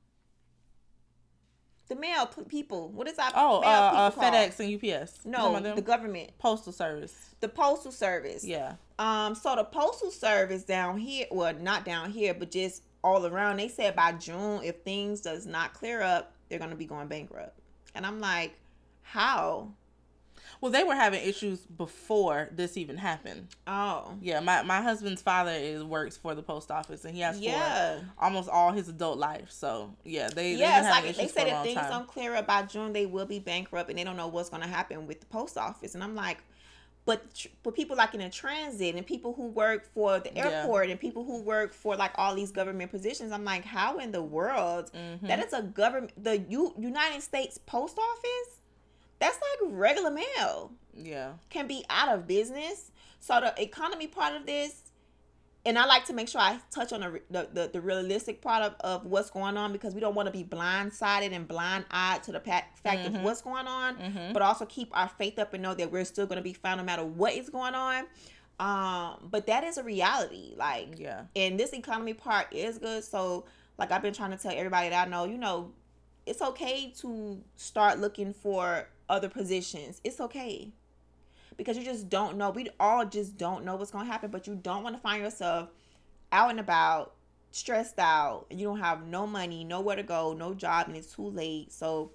[1.89, 2.89] The mail p- people.
[2.89, 3.33] What is that?
[3.37, 4.35] Oh, mail uh, uh, people called?
[4.35, 5.21] FedEx and UPS.
[5.27, 7.35] No, the government, postal service.
[7.41, 8.45] the postal service.
[8.45, 8.75] Yeah.
[8.99, 13.59] Um, so the postal service down here, well, not down here, but just all around,
[13.59, 17.59] they said by June, if things does not clear up, they're gonna be going bankrupt.
[17.95, 18.55] And I'm like,
[19.03, 19.69] how?
[20.61, 23.49] Well, they were having issues before this even happened.
[23.67, 27.39] Oh, Yeah, my, my husband's father is works for the post office, and he has
[27.41, 27.99] yeah.
[27.99, 29.51] for almost all his adult life.
[29.51, 31.91] So yeah, they Yeah, it's like they said if things time.
[31.91, 34.67] don't clear up by June, they will be bankrupt, and they don't know what's gonna
[34.67, 35.95] happen with the post office.
[35.95, 36.39] And I'm like,
[37.07, 40.47] but tr- but people like in the transit and people who work for the Yeah.
[40.63, 44.11] airport and people who work for like all these government positions, I'm like, how in
[44.11, 45.29] the world Mhm.
[45.29, 48.57] that is a government the U- United States Post Office?
[49.25, 52.91] That's like regular mail yeah, can be out of business.
[53.21, 54.81] So the economy part of this,
[55.65, 58.63] and I like to make sure I touch on the the, the, the realistic part
[58.63, 62.23] of, of what's going on because we don't want to be blindsided and blind eyed
[62.25, 63.23] to the fact of Mhm.
[63.23, 64.33] what's going on, Mhm.
[64.35, 66.77] but also keep our faith up and know that we're still going to be fine
[66.77, 68.05] no matter what is going on.
[68.61, 70.53] Um, but that is a reality.
[70.57, 73.03] Like, yeah, and this economy part is good.
[73.03, 73.47] So,
[73.79, 75.73] like I've been trying to tell everybody that I know, you know,
[76.27, 80.01] it's okay to start looking for other positions.
[80.05, 80.71] It's okay.
[81.57, 82.51] Because you just don't know.
[82.51, 85.23] We all just don't know what's going to happen, but you don't want to find
[85.23, 85.69] yourself
[86.33, 87.15] out and about,
[87.53, 91.15] stressed out, and you don't have no money, nowhere to go, no job, and it's
[91.15, 91.73] too late.
[91.73, 92.11] So,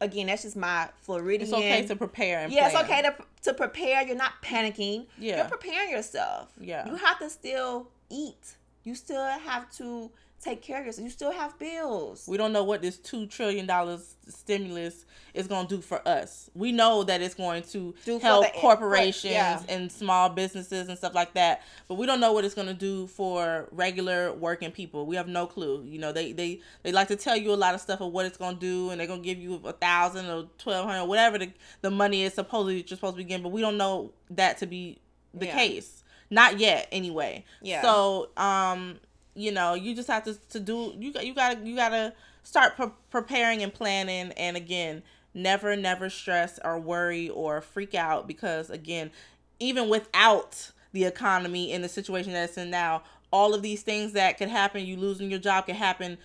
[0.00, 1.42] again, that's just my Floridian.
[1.42, 4.02] it's okay to prepare and Yeah, it's okay to, to prepare.
[4.06, 5.06] You're not panicking.
[5.18, 5.36] Yeah.
[5.38, 6.50] You're preparing yourself.
[6.58, 6.88] Yeah.
[6.88, 8.56] You have to still eat.
[8.84, 10.10] You still have to
[10.44, 11.04] take care of yourself.
[11.04, 12.26] You still have bills.
[12.28, 16.50] We don't know what this two trillion dollars stimulus is going to do for us.
[16.54, 19.60] We know that it's going to Do help the- corporations yeah.
[19.68, 22.74] and small businesses and stuff like that, but we don't know what it's going to
[22.74, 25.06] do for regular working people.
[25.06, 25.82] We have no clue.
[25.84, 28.26] You know, they they they like to tell you a lot of stuff of what
[28.26, 31.06] it's going to do, and they're going to give you a thousand or twelve hundred,
[31.06, 34.12] whatever the the money is supposedly you're supposed to be getting, but we don't know
[34.30, 34.98] that to be
[35.32, 35.54] the Yeah.
[35.56, 36.02] case.
[36.30, 37.44] Not yet, anyway.
[37.60, 37.82] Yeah.
[37.82, 38.98] So, um,
[39.34, 41.90] you know, you just have to to do you got you got to you got
[41.90, 47.94] to start pre- preparing and planning and again, never never stress or worry or freak
[47.94, 49.10] out because again,
[49.58, 54.12] even without the economy in the situation that it's in now, all of these things
[54.12, 56.18] that could happen, you losing your job could happen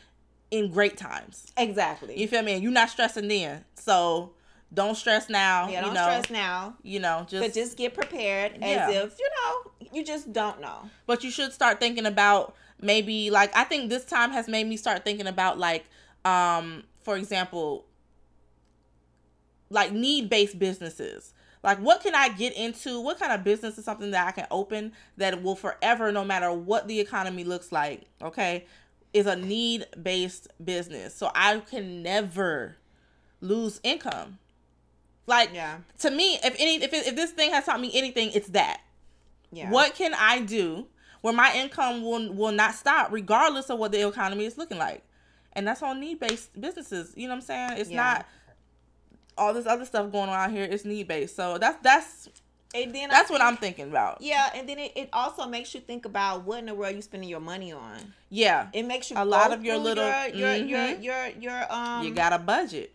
[0.51, 1.51] in great times.
[1.57, 2.19] Exactly.
[2.19, 2.53] You feel me?
[2.53, 3.65] And you're not stressing then.
[3.75, 4.33] So,
[4.71, 6.03] don't stress now, yeah, don't you know.
[6.03, 6.75] stress now.
[6.83, 8.87] You know, just But just get prepared Yeah.
[8.89, 10.89] as if, you know, you just don't know.
[11.07, 14.77] but you should start thinking about maybe like I think this time has made me
[14.77, 15.85] start thinking about like
[16.25, 17.85] um for example
[19.69, 21.33] like need based businesses.
[21.63, 23.01] Like what can I get into?
[23.01, 26.51] What kind of business is something that I can open that will forever no matter
[26.51, 28.65] what the economy looks like, okay?
[29.13, 31.15] Is a need based business.
[31.15, 32.77] So I can never
[33.41, 34.39] lose income.
[35.27, 35.79] Like Yeah.
[35.99, 38.81] to me, if any if it, if this thing has taught me anything, it's that.
[39.51, 39.69] Yeah.
[39.69, 40.87] What can I do
[41.21, 45.03] where my income will will not stop regardless of what the economy is looking like?
[45.53, 47.13] And that's on need based businesses.
[47.15, 47.71] You know what I'm saying?
[47.79, 47.97] It's Yeah.
[48.03, 48.25] not
[49.37, 50.63] all this other stuff going on out here.
[50.63, 51.35] It's need based.
[51.35, 52.29] So that's that's
[52.75, 54.21] And then that's what I'm thinking about.
[54.21, 57.01] Yeah, and then it, it also makes you think about what in the world you
[57.01, 58.13] spending your money on.
[58.29, 58.67] Yeah.
[58.73, 61.03] It makes you A lot of your little- your your, your Mhm.
[61.03, 62.93] your your um You got a budget.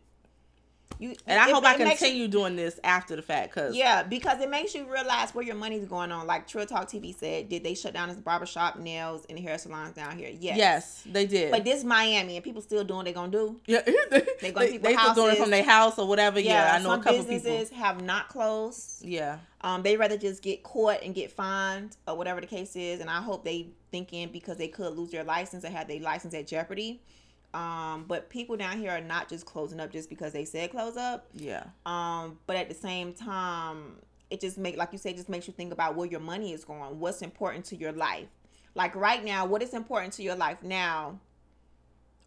[0.99, 3.75] You And I it- hope I it you- continue doing this after the fact cuz
[3.77, 6.27] Yeah, because it makes you realize where your money's going on.
[6.27, 9.95] Like Trill Talk TV said, did they shut down this barbershop, nails, and hair salons
[9.95, 10.31] down here?
[10.41, 10.57] Yes.
[10.57, 11.03] yes.
[11.07, 11.51] they did.
[11.51, 13.61] But this Miami and people still doing what they gonna do.
[13.67, 13.81] yeah,
[14.11, 16.39] they, They gonna they, they still doing it from their house or whatever.
[16.41, 17.85] Yeah, I know some a couple businesses people.
[17.85, 19.05] have not closed.
[19.05, 19.39] Yeah.
[19.63, 23.01] Um, they rather just get caught and get fined or whatever the case is.
[23.01, 26.35] And I hope they thinking because they could lose their license and have their license
[26.35, 27.01] at jeopardy.
[27.55, 30.97] Um, but people down here are not just closing up just because they said close
[30.97, 31.27] up.
[31.33, 31.65] Yeah.
[31.87, 33.97] Um, but at the same time,
[34.29, 36.65] it just make like you say, just makes you think about where your money is
[36.65, 36.99] going.
[36.99, 38.27] What's important to your life?
[38.75, 41.21] Like right now, what is important to your life now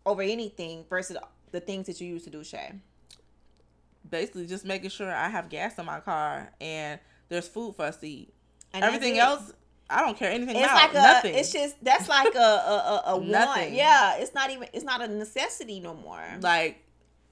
[0.06, 1.18] over anything versus
[1.52, 2.72] the things that you used to do, Shay?
[4.10, 7.98] Basically just making sure I have gas in my car and there's food for us
[7.98, 8.34] to eat.
[8.74, 9.52] And Everything else,
[9.90, 10.76] I don't care anything It's about.
[10.76, 10.98] like a.
[10.98, 11.36] Nothing.
[11.36, 13.72] It's just that's like a a, a, a want.
[13.72, 14.68] Yeah, it's not even.
[14.74, 16.24] It's not a necessity no more.
[16.42, 16.84] like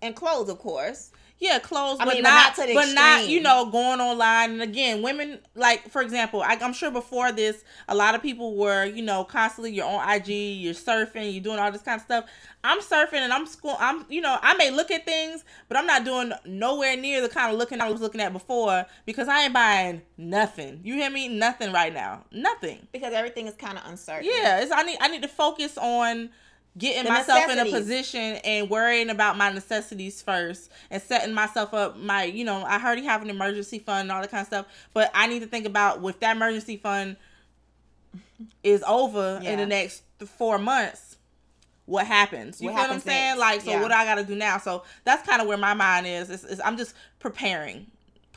[0.01, 1.11] and clothes, of course.
[1.37, 3.99] Yeah, clothes, I but mean, but not, not to the but not you know going
[3.99, 4.51] online.
[4.51, 8.55] And again, women like for example, I, I'm sure before this, a lot of people
[8.55, 12.05] were you know constantly you're on IG, you're surfing, you're doing all this kind of
[12.05, 12.25] stuff.
[12.63, 13.75] I'm surfing and I'm school.
[13.79, 17.29] I'm you know I may look at things, but I'm not doing nowhere near the
[17.29, 20.79] kind of looking I was looking at before because I ain't buying nothing.
[20.83, 21.27] You hear me?
[21.27, 22.23] Nothing right now.
[22.31, 22.87] Nothing.
[22.93, 24.29] Because everything is kind of uncertain.
[24.31, 26.29] Yeah, it's I need I need to focus on
[26.77, 31.73] getting The myself in a position and worrying about my necessities first and setting myself
[31.73, 34.47] up my you know, I already have an emergency fund and all that kind of
[34.47, 37.15] stuff, but I need to think about with that emergency fund
[38.63, 40.03] is over in the next
[40.37, 41.17] 4 months.
[41.85, 42.59] What happens?
[42.59, 43.37] You What know what I'm saying?
[43.37, 43.39] next?
[43.39, 43.81] Like, so Yeah.
[43.81, 44.57] what I got to do now?
[44.57, 46.29] So that's kind of where my mind is.
[46.29, 47.85] Is, is I'm just preparing,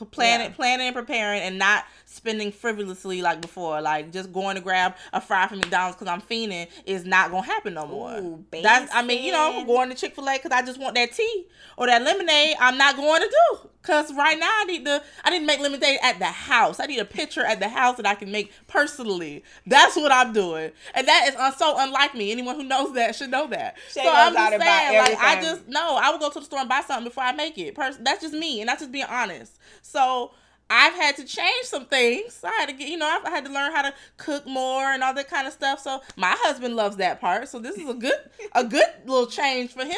[0.07, 0.57] planning, Yeah.
[0.57, 3.81] planning and preparing, and not spending frivolously like before.
[3.81, 7.47] Like just going to grab a fry from McDonald's because I'm fiending is not gonna
[7.47, 8.13] happen no more.
[8.19, 10.95] Ooh, That's I mean, you know, going to Chick Fil A because I just want
[10.95, 12.57] that tea or that lemonade.
[12.61, 15.03] I'm not going to do because right now I need to.
[15.25, 16.81] I need to make lemonade at the house.
[16.81, 19.43] I need a pitcher at the house that I can make personally.
[19.67, 22.33] That's what I'm doing, and that is so unlike me.
[22.33, 23.77] Anyone who knows that should know that.
[23.91, 26.69] So I'm just saying, like I just no, I would go to the store and
[26.69, 27.75] buy something before I make it.
[27.75, 29.59] Pers- that's just me, and that's just being honest.
[29.89, 30.33] So
[30.71, 32.41] I've had to change some things.
[32.45, 34.85] I had to get, you know, I've I had to learn how to cook more
[34.85, 35.81] and all that kind of stuff.
[35.81, 37.49] So my husband loves that part.
[37.49, 38.19] So this is a good,
[38.55, 39.97] a good little change for him.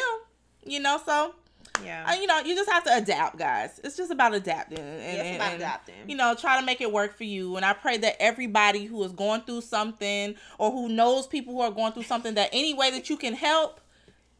[0.65, 1.35] You know, so
[1.83, 2.05] Yeah.
[2.09, 3.81] uh, you know, you just have to adapt, guys.
[3.83, 4.79] It's just about adapting.
[4.79, 5.95] And, Yeah, it's about and, adapting.
[6.07, 7.57] You know, try to make it work for you.
[7.57, 11.61] And I pray that everybody who is going through something or who knows people who
[11.61, 13.81] are going through something, that any way that you can help,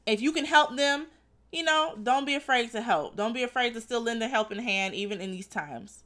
[0.05, 1.07] if you can help them,
[1.51, 3.15] you know, don't be afraid to help.
[3.15, 6.03] Don't be afraid to still lend a helping hand, even in these times,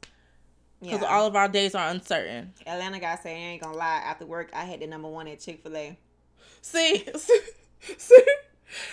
[0.81, 1.07] because yeah.
[1.07, 2.53] all of our days are uncertain.
[2.65, 4.01] Atlanta guy say, I ain't gonna lie.
[4.05, 5.97] After work, I had the number one at Chick Fil A.
[6.61, 8.21] See, see,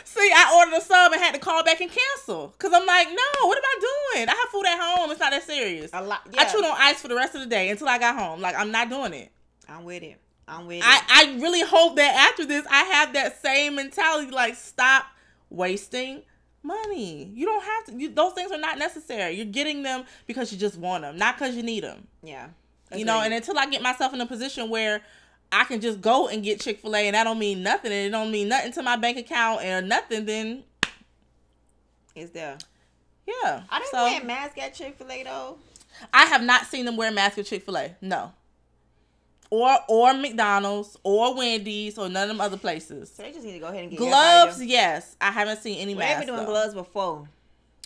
[0.05, 3.09] see, I ordered a sub and had to call back and cancel because I'm like,
[3.09, 4.29] no, what am I doing?
[4.29, 5.11] I have food at home.
[5.11, 5.91] It's not that serious.
[5.95, 6.29] A lot.
[6.37, 8.43] I chewed on ice for the rest of the day until I got home.
[8.43, 9.33] Like I'm not doing it.
[9.67, 10.21] I'm with it.
[10.47, 11.05] I'm with I, it.
[11.09, 14.31] I really hope that after this I have that same mentality.
[14.31, 15.07] Like, stop
[15.49, 16.23] wasting
[16.63, 17.31] money.
[17.35, 17.93] You don't have to.
[18.01, 19.33] You, those things are not necessary.
[19.35, 22.07] You're getting them because you just want them, not because you need them.
[22.23, 22.49] Yeah.
[22.95, 23.21] You know.
[23.21, 25.03] And until I get myself in a position where
[25.51, 28.07] I can just go and get Chick Fil A, and that don't mean nothing, and
[28.07, 30.65] it don't mean nothing to my bank account or nothing, then
[32.15, 32.59] it's there.
[33.27, 33.63] yeah.
[33.71, 35.59] I didn't So, wear a mask at Chick Fil A though.
[36.13, 37.95] I have not seen them wear masks at Chick Fil A.
[38.01, 38.33] No.
[39.55, 43.13] Or or McDonald's or Wendy's or none of them other places.
[43.15, 45.15] So they just need to go ahead and get Gloves, yes.
[45.21, 46.47] I haven't seen any a- Well, they've been doing though.
[46.53, 47.29] gloves before.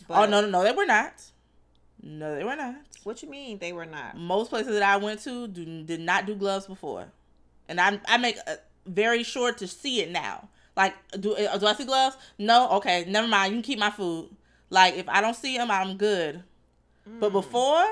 [0.08, 1.12] Oh no, no, no, they were not.
[2.00, 2.76] No, they were not.
[3.02, 4.16] What you mean they were not?
[4.16, 7.06] Most places that I went to do, did not do gloves before,
[7.68, 8.54] and I I make uh
[8.86, 10.48] very sure to see it now.
[10.76, 12.16] Like, do uh, do I see gloves?
[12.38, 12.68] No.
[12.78, 13.52] Okay, never mind.
[13.52, 14.28] You can keep my food.
[14.70, 16.44] Like, if I don't see them, I'm good.
[17.10, 17.18] Mm.
[17.18, 17.84] But before,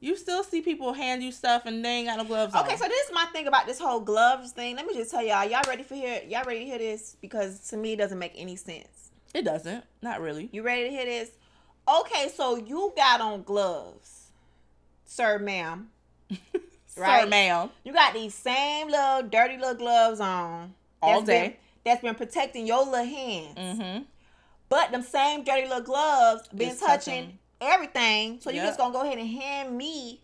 [0.00, 2.64] you still see people hand you stuff and they ain't got no gloves on.
[2.64, 4.76] Okay, so this is my thing about this whole gloves thing.
[4.76, 6.22] Let me just tell y'all, y'all ready for here?
[6.26, 7.16] Y'all ready to hear this?
[7.20, 9.10] Because to me, it doesn't make any sense.
[9.34, 9.84] it doesn't.
[10.02, 10.48] Not really.
[10.52, 11.30] You ready to hear this?
[11.88, 14.28] Okay, so you got on gloves,
[15.04, 15.88] sir, ma'am.
[16.86, 17.28] Sir, Right.
[17.28, 17.70] ma'am.
[17.84, 21.40] You got these same little dirty little gloves on All day.
[21.40, 23.56] Been, that's been protecting your little hands.
[23.56, 24.02] Mm-hmm.
[24.68, 26.86] But them same dirty little gloves been touching,
[27.24, 27.38] touching.
[27.60, 28.40] Everything.
[28.40, 28.66] So you Yep.
[28.66, 30.22] just gonna go ahead and hand me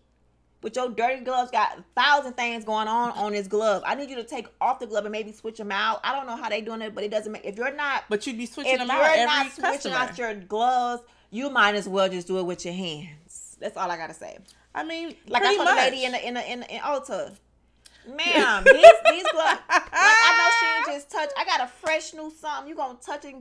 [0.63, 3.83] with your dirty gloves got a thousand things going on on this glove.
[3.85, 5.99] I need you to take off the glove and maybe switch them out.
[6.03, 8.25] I don't know how they doing it, but it doesn't make if you're not But
[8.25, 9.01] you'd be switching them out.
[9.11, 9.95] if you're not switching customer.
[9.95, 13.55] out your gloves, you might as well just do it with your hands.
[13.59, 14.37] That's all I gotta say.
[14.73, 17.35] I mean, Like I told the lady in the in the in, the, in Ulta.
[18.07, 18.73] Ma'am, these
[19.11, 20.37] these gloves like I
[20.85, 21.29] know she just touch.
[21.37, 22.69] I got a fresh new something.
[22.69, 23.35] You gonna touch it.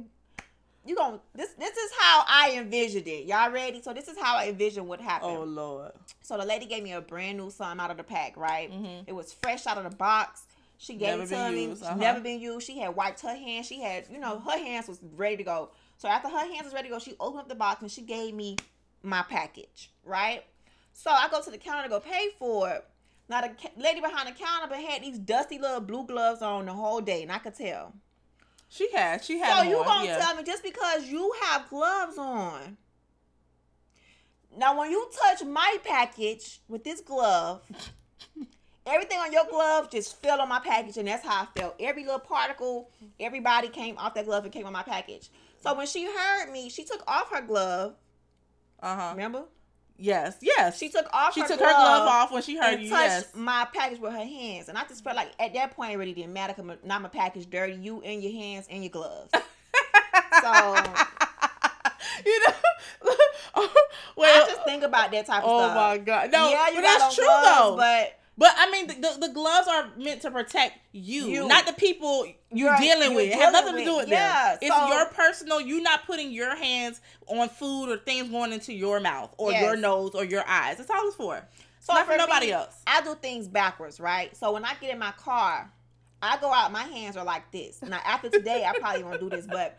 [0.87, 3.27] You gonna this this is how I envisioned it.
[3.27, 3.83] Y'all ready?
[3.83, 5.37] So this is how I envisioned what happened.
[5.37, 5.93] Oh Lord.
[6.23, 8.71] So the lady gave me a brand new something out of the pack, right?
[8.71, 9.05] Mhm.
[9.07, 10.47] It was fresh out of the box.
[10.79, 11.65] She gave Never it to me.
[11.65, 11.95] used, uh-huh.
[11.95, 12.67] Never been used.
[12.67, 13.67] She had wiped her hands.
[13.67, 15.71] She had, you know, her hands was ready to go.
[15.97, 18.03] So after her hands was ready to go, she opened up the box and she
[18.03, 18.57] gave me
[19.03, 20.45] my package, right?
[20.93, 22.85] So I go to the counter to go pay for it.
[23.29, 26.73] Now the lady behind the counter but had these dusty little blue gloves on the
[26.73, 27.93] whole day, and I could tell.
[28.77, 29.25] She had.
[29.25, 29.57] She had.
[29.57, 30.19] So you on, gonna yeah.
[30.19, 32.77] tell me just because you have gloves on?
[34.57, 37.63] Now, when you touch my package with this glove,
[38.87, 41.77] everything on your glove just fell on my package, and that's how I felt.
[41.81, 45.31] Every little particle, everybody came off that glove and came on my package.
[45.63, 47.95] So when she heard me, she took off her glove.
[48.81, 49.11] Uh huh.
[49.13, 49.45] Remember?
[49.99, 50.37] Yes.
[50.41, 50.79] Yes.
[50.79, 51.35] She took off.
[51.35, 52.91] She her took glove her glove off when she heard you.
[52.91, 53.29] touched Yes.
[53.35, 56.13] my package with her hands, and I just felt like at that point it really
[56.13, 57.75] didn't matter because not my package dirty.
[57.75, 59.31] You and your hands and your gloves.
[60.43, 60.77] So
[62.25, 62.53] you know.
[64.17, 65.73] well, I just think about that type of oh stuff.
[65.73, 66.33] Oh my god.
[66.33, 67.77] No, yeah, you but got that's true gloves, though.
[67.77, 71.49] But But I mean, the, the, the gloves are meant to protect you, You.
[71.49, 73.27] not the people you're Right, dealing you're with.
[73.31, 74.05] It has dealing nothing to do with.
[74.05, 74.59] with Yeah, them.
[74.61, 75.61] It's so- your personal.
[75.61, 79.63] You're not putting your hands on food or things going into your mouth or Yes.
[79.63, 80.77] your nose or your eyes.
[80.77, 81.43] That's all it's for.
[81.81, 82.83] so not for me, nobody else.
[82.87, 84.37] I do things backwards, right?
[84.37, 85.73] So when I get in my car,
[86.21, 86.73] I go out.
[86.73, 87.81] My hands are like this.
[87.83, 89.79] Now after today, I probably won't do this, but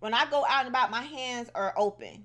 [0.00, 2.24] when I go out and about, my hands are open.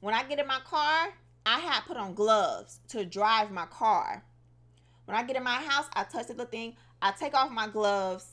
[0.00, 1.08] When I get in my car,
[1.46, 4.22] I have put on gloves to drive my car.
[5.04, 6.76] When I get in my house, I touch the thing.
[7.02, 8.26] I take off my gloves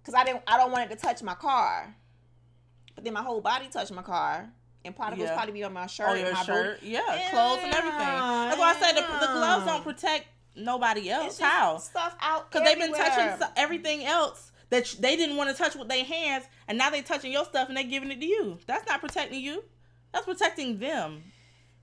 [0.00, 0.42] because I didn't.
[0.46, 1.94] I don't want it to touch my car.
[2.94, 4.48] But then my whole body touched my car,
[4.84, 5.34] and part particles Yeah.
[5.36, 6.08] probably be on my shirt.
[6.08, 6.88] Oh, and my shirt, boot.
[6.88, 7.98] yeah, clothes and everything.
[7.98, 11.38] That's why I said the, the gloves don't protect nobody else.
[11.38, 11.76] How?
[11.76, 15.88] stuff out Because they've been touching everything else that they didn't want to touch with
[15.88, 18.58] their hands, and now they're touching your stuff and they're giving it to you.
[18.66, 19.62] That's not protecting you.
[20.12, 21.22] That's protecting them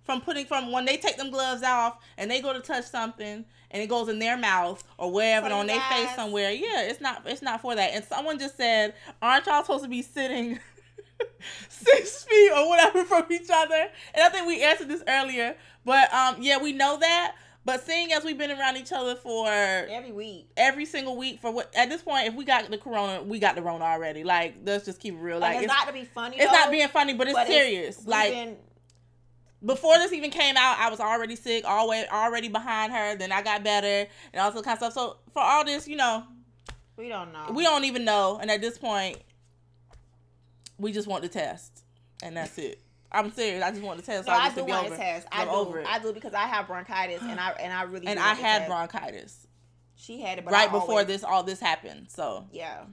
[0.03, 3.45] from putting from when they take them gloves off and they go to touch something
[3.74, 6.52] and it goes in their mouth or wherever on their face somewhere.
[6.52, 7.92] Yeah, it's not it's not for that.
[7.94, 10.60] And someone just said, "Aren't y'all supposed to be sitting?"
[11.70, 15.56] six feet or whatever from each other and i think we answered this earlier
[15.86, 19.48] but um yeah we know that but seeing as we've been around each other for
[19.48, 20.48] every week.
[20.58, 23.56] every single week for what at this point if we got the corona we got
[23.56, 25.94] the corona already like let's just keep it real Like like it's, it's, not to
[25.94, 26.38] be funny.
[26.38, 28.58] it's though, not being funny but it's but serious we've like
[29.65, 33.41] before this even came out i was already sick always already behind her then i
[33.41, 36.23] got better and all this kind of stuff so for all this you know
[36.97, 37.47] we don't know.
[37.52, 39.17] we don't even know and at this point
[40.78, 41.83] we just want the test
[42.21, 42.79] and that's it
[43.12, 44.96] i'm serious i just want the test No, so I just do to want over.
[44.96, 45.27] to test.
[45.31, 45.58] I'm I do.
[45.58, 48.33] over it I do because I have bronchitis and I and I really and i
[48.33, 48.69] had test.
[48.69, 49.48] bronchitis
[49.96, 52.83] She had it, right I before always- this all this happened so Yeah.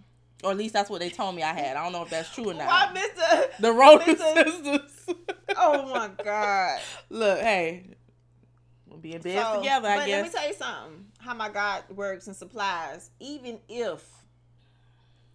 [0.43, 2.33] Or at least that's what they told me i had i don't know if that's
[2.35, 3.51] true or not Why, Mister?
[3.61, 5.17] The Rhoda sisters.
[5.57, 6.81] Oh my God.
[7.09, 7.95] Look, hey,
[8.87, 9.89] we'll be in bed together.
[9.89, 10.17] I but guess.
[10.17, 11.07] let me tell you something.
[11.19, 13.11] How my God works and supplies.
[13.21, 14.05] Even if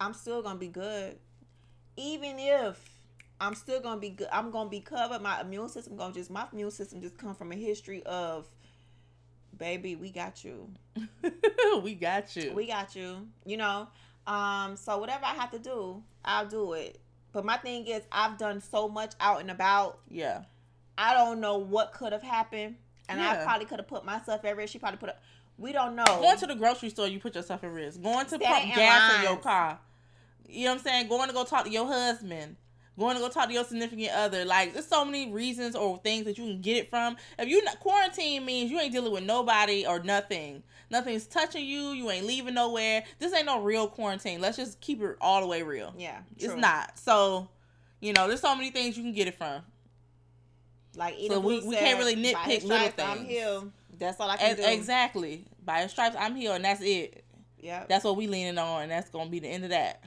[0.00, 1.18] I'm still gonna be good,
[1.96, 2.80] even if
[3.40, 5.22] I'm still gonna be good, I'm gonna be covered.
[5.22, 8.46] My immune system gonna just my immune system just come from a history of,
[9.56, 10.68] baby, we got you.
[11.82, 12.52] we got you.
[12.54, 13.28] We got you.
[13.44, 13.88] You know.
[14.26, 14.76] Um.
[14.76, 16.98] So whatever I have to do, I'll do it.
[17.32, 20.00] But my thing is, I've done so much out and about.
[20.10, 20.42] yeah.
[20.98, 22.76] I don't know what could have happened,
[23.08, 24.72] and I probably could have put myself at risk.
[24.72, 25.10] She probably put.
[25.10, 25.16] A,
[25.58, 26.04] we don't know.
[26.06, 28.00] Going to the grocery store, you put yourself at risk.
[28.02, 29.78] Going to pump Standing in gas in your car.
[30.48, 31.08] You know what I'm saying?
[31.08, 32.56] Going to go talk to your husband.
[32.98, 34.44] Going to go talk to your significant other.
[34.46, 37.16] Like, there's so many reasons or things that you can get it from.
[37.38, 40.62] If you not quarantine means you ain't dealing with nobody or nothing.
[40.90, 41.90] Nothing's touching you.
[41.90, 43.04] You ain't leaving nowhere.
[43.18, 44.40] This ain't no real quarantine.
[44.40, 45.92] Let's just keep it all the way real.
[45.98, 46.98] yeah, It's not.
[46.98, 47.48] So,
[48.00, 49.60] you know, there's so many things you can get it from.
[50.94, 53.72] Like So we- we said, can't really nitpick little stripes, I'm things." healed.
[53.98, 54.66] That's all I can Ex- do.
[54.66, 55.44] exactly.
[55.64, 57.24] By his stripes, I'm healed, and that's it.
[57.60, 57.84] Yeah.
[57.88, 60.02] That's what we leaning on, and that's gonna be the end of that.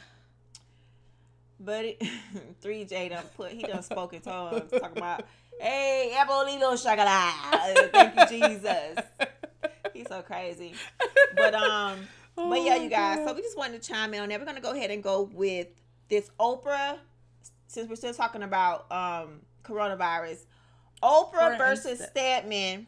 [1.59, 2.01] But
[2.61, 5.25] three J done put he done spoke in tongues talking about
[5.59, 7.91] hey Abolito Shagala.
[7.91, 8.97] Thank you Jesus.
[9.93, 10.73] He's so crazy.
[11.35, 11.99] But um
[12.35, 13.27] but yeah you guys.
[13.27, 14.39] So we just wanted to chime in on that.
[14.39, 15.67] We're gonna go ahead and go with
[16.07, 16.97] this Oprah
[17.67, 20.45] since we're still talking about um coronavirus.
[21.03, 22.87] Oprah versus Stedman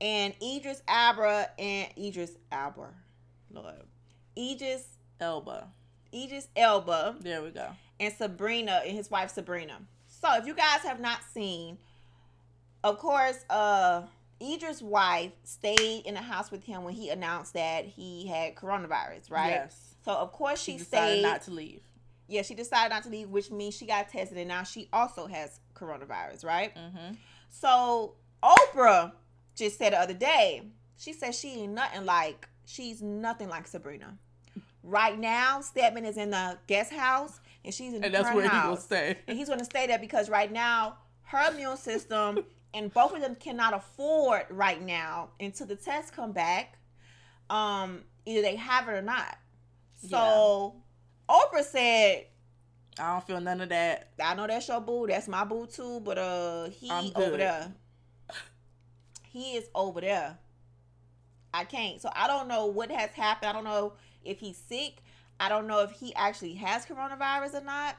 [0.00, 2.90] and Idris Abra and Idris Abra.
[3.50, 3.74] Lord.
[4.36, 4.84] Idris
[5.20, 5.68] Elba.
[6.12, 7.68] Idris Elba There we go.
[8.00, 9.78] And Sabrina and his wife Sabrina.
[10.08, 11.78] So if you guys have not seen,
[12.84, 14.02] of course, uh
[14.40, 19.30] Idris' wife stayed in the house with him when he announced that he had coronavirus,
[19.30, 19.48] right?
[19.50, 19.94] Yes.
[20.04, 21.22] So of course She she, decided stayed.
[21.22, 21.80] not to leave.
[22.28, 25.26] yeah, she decided not to leave, which means she got tested and now she also
[25.26, 26.74] has coronavirus, right?
[26.76, 27.14] Mm-hmm.
[27.48, 29.12] So Oprah
[29.54, 30.62] just said the other day,
[30.98, 34.18] she said she ain't nothing like she's nothing like Sabrina.
[34.82, 38.44] Right now, Stedman is in the guest house and she's in And that's her where
[38.44, 38.68] he house.
[38.70, 39.18] will stay.
[39.26, 42.44] And he's going to stay there because right now, her immune system
[42.74, 46.78] and both of them cannot afford right now until the tests come back.
[47.50, 49.36] Um, either they have it or not.
[50.08, 50.76] So
[51.28, 52.26] Oprah said,
[52.98, 54.10] I don't feel none of that.
[54.22, 57.72] I know that's your boo, that's my boo too, but uh he over there.
[59.24, 60.38] He is over there.
[61.52, 62.00] I can't.
[62.00, 63.50] So I don't know what has happened.
[63.50, 63.94] I don't know
[64.24, 65.02] if he's sick.
[65.38, 67.96] I don't know if he actually has coronavirus or not.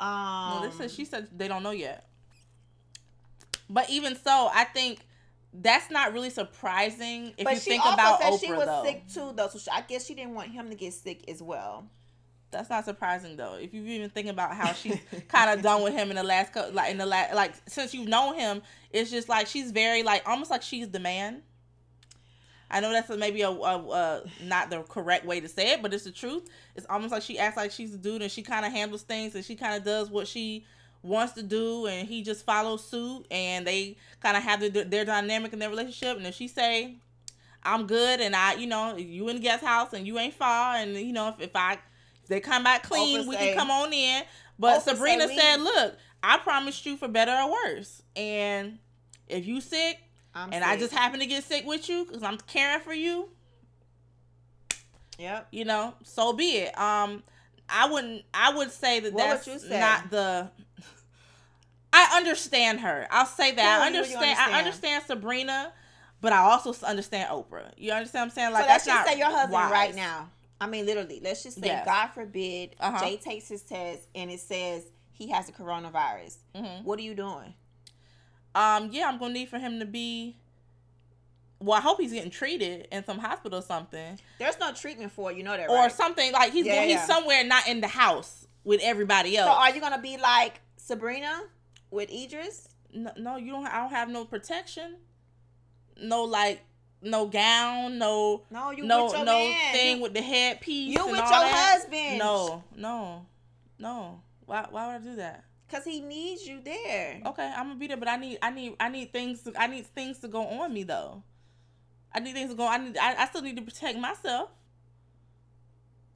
[0.00, 2.08] Um No, this is she said they don't know yet.
[3.68, 5.00] But even so, I think
[5.54, 8.82] that's not really surprising if you think about Oprah she was though.
[8.84, 9.48] sick too, though.
[9.48, 11.86] So she, I guess she didn't want him to get sick as well.
[12.50, 13.54] That's not surprising though.
[13.54, 16.52] If you even think about how she's kind of done with him in the last
[16.52, 20.02] couple, like in the last, like since you've known him, it's just like she's very
[20.02, 21.42] like almost like she's the man.
[22.72, 25.92] I know that's maybe a, a, a not the correct way to say it, but
[25.92, 26.48] it's the truth.
[26.74, 29.34] It's almost like she acts like she's a dude, and she kind of handles things,
[29.34, 30.64] and she kind of does what she
[31.02, 35.04] wants to do, and he just follows suit, and they kind of have their, their
[35.04, 36.16] dynamic in their relationship.
[36.16, 36.96] And if she say,
[37.62, 40.76] "I'm good," and I, you know, you in the guest house, and you ain't far,
[40.76, 43.58] and you know, if, if I if they come back clean, Oprah we say- can
[43.58, 44.22] come on in.
[44.58, 48.78] But Oprah Sabrina said, "Look, I promised you for better or worse, and
[49.28, 49.98] if you sick."
[50.34, 53.28] I'm and I just happen to get sick with you because I'm caring for you,
[55.18, 55.48] Yep.
[55.52, 56.78] you know, so be it.
[56.78, 57.22] Um,
[57.68, 58.22] I wouldn't.
[58.34, 59.78] I would say that What that's say?
[59.80, 60.50] not the.
[61.92, 63.06] I understand her.
[63.10, 63.80] I'll say that.
[63.82, 64.66] I Who would you understand, I understand?
[64.66, 65.72] understand Sabrina,
[66.22, 67.70] but I also understand Oprah.
[67.76, 68.52] You understand what I'm saying?
[68.52, 69.70] Like so let's that's just say your husband wise.
[69.70, 70.30] right now.
[70.60, 71.20] I mean, literally.
[71.22, 71.84] Let's just say, Yes.
[71.84, 73.04] God forbid, Uh-huh.
[73.04, 76.36] Jay takes his test and it says he has the coronavirus.
[76.54, 76.84] Mhm.
[76.84, 77.52] What are you doing?
[78.54, 80.36] Um, yeah, I'm gonna need for him to be.
[81.60, 85.30] Well, I hope he's getting treated in some hospital or something, There's no treatment for
[85.30, 85.36] it.
[85.36, 88.48] You know that, or something like he's Yeah, going, he's somewhere not in the house
[88.64, 89.48] with everybody else.
[89.48, 91.42] So are you gonna be like Sabrina
[91.90, 92.68] with Idris?
[92.92, 93.66] no, no, you don't.
[93.66, 94.96] I don't have no protection.
[96.00, 96.62] No, like
[97.00, 99.72] no gown, no, No, you no, with your no man.
[99.74, 100.92] thing with the headpiece.
[100.94, 101.74] you with your that.
[101.80, 102.18] husband.
[102.18, 103.24] No, no,
[103.78, 104.20] no.
[104.46, 104.66] Why?
[104.70, 105.44] Why would I do that?
[105.72, 107.20] Cause he needs you there.
[107.26, 109.42] Okay, I'm gonna be there, but I need, I need, I need things.
[109.42, 111.22] To, I need things to go on me though.
[112.14, 112.68] I need things to go.
[112.68, 112.96] I need.
[112.98, 114.50] I, I still need to protect myself.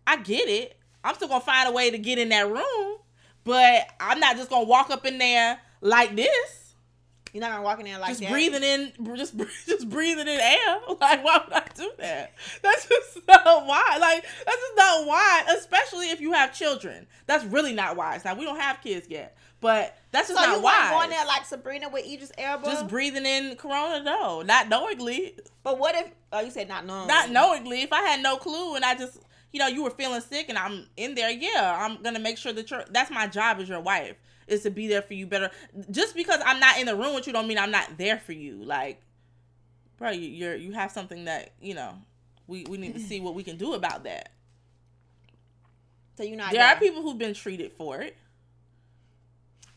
[0.06, 0.78] I get it.
[1.02, 2.98] I'm still gonna find a way to get in that room,
[3.44, 6.66] but I'm not just gonna walk up in there like this.
[7.32, 8.30] You're not gonna walk in there like just that.
[8.30, 9.36] breathing in, just
[9.66, 10.80] just breathing in air.
[10.98, 12.32] Like, why would I do that?
[12.62, 14.00] That's just not wise.
[14.00, 17.06] Like that's just not wise, especially if you have children.
[17.26, 18.24] That's really not wise.
[18.24, 20.90] Now we don't have kids yet, but that's just So not you wise.
[20.90, 22.64] going there like Sabrina with Idris Elba.
[22.66, 26.10] just breathing in Corona, no, not knowingly, but what if?
[26.32, 27.06] Oh, you said not knowing.
[27.08, 27.82] not knowingly.
[27.82, 29.18] If I had no clue and I just,
[29.52, 32.52] you know, you were feeling sick and I'm in there, yeah, I'm gonna make sure
[32.52, 32.84] that you're.
[32.90, 35.50] That's my job as your wife is to be there for you better.
[35.90, 38.32] Just because I'm not in the room with you, don't mean I'm not there for
[38.32, 38.62] you.
[38.62, 39.00] Like,
[39.96, 41.94] bro, you, you're you have something that you know.
[42.48, 44.28] We, we need to see what we can do about that.
[46.16, 46.52] So you're not.
[46.52, 46.74] There there.
[46.74, 48.16] are people who've been treated for it.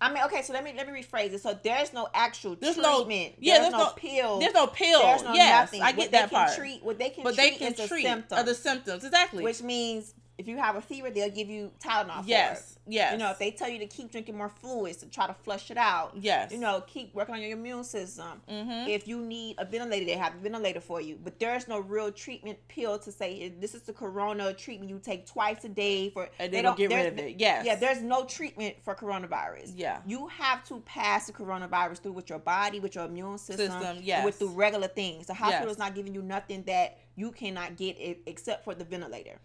[0.02, 0.42] I mean, okay.
[0.42, 1.42] So let me let me rephrase it.
[1.42, 3.36] So there's no actual There's no- treatment.
[3.40, 4.40] yeah, there's, there's no, no- pill.
[4.40, 5.02] There's no pill.
[5.02, 5.82] There's no yes, nothing.
[5.82, 6.58] I get what that they can part.
[6.58, 9.44] Treat, what they can but treat they can is the treat symptoms, the symptoms exactly.
[9.44, 12.24] which means if you have a fever, they'll give you Tylenol.
[12.24, 12.94] For yes, it.
[12.94, 13.12] yes.
[13.12, 15.70] You know, if they tell you to keep drinking more fluids to try to flush
[15.70, 16.14] it out.
[16.16, 18.42] yes, You know, keep working on your immune system.
[18.48, 21.20] hmm If you need a ventilator, they have a ventilator for you.
[21.22, 25.26] But there's no real treatment pill to say this is the corona treatment you take
[25.28, 26.30] twice a day for.
[26.40, 27.36] and they they don't get rid of it.
[27.38, 29.74] Yes, Yeah, there's no treatment for coronavirus.
[29.76, 33.72] yeah, You have to pass the coronavirus through with your body, with your immune system,
[33.72, 34.24] System, yes.
[34.24, 35.28] with through regular things.
[35.28, 35.74] The hospital Yes.
[35.74, 39.38] is not giving you nothing that you cannot get it, except for the ventilator.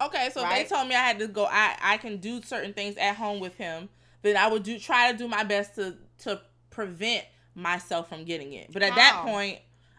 [0.00, 0.62] Okay, so Right?
[0.68, 1.46] they told me I had to go.
[1.46, 3.88] I I can do certain things at home with him.
[4.22, 6.40] Then I would do try to do my best to to
[6.70, 7.24] prevent
[7.54, 8.72] myself from getting it.
[8.72, 9.58] But at that point,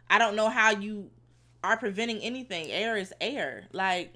[0.10, 1.12] I don't know how you
[1.64, 2.72] are preventing anything.
[2.72, 3.68] Air is air.
[3.72, 4.14] Like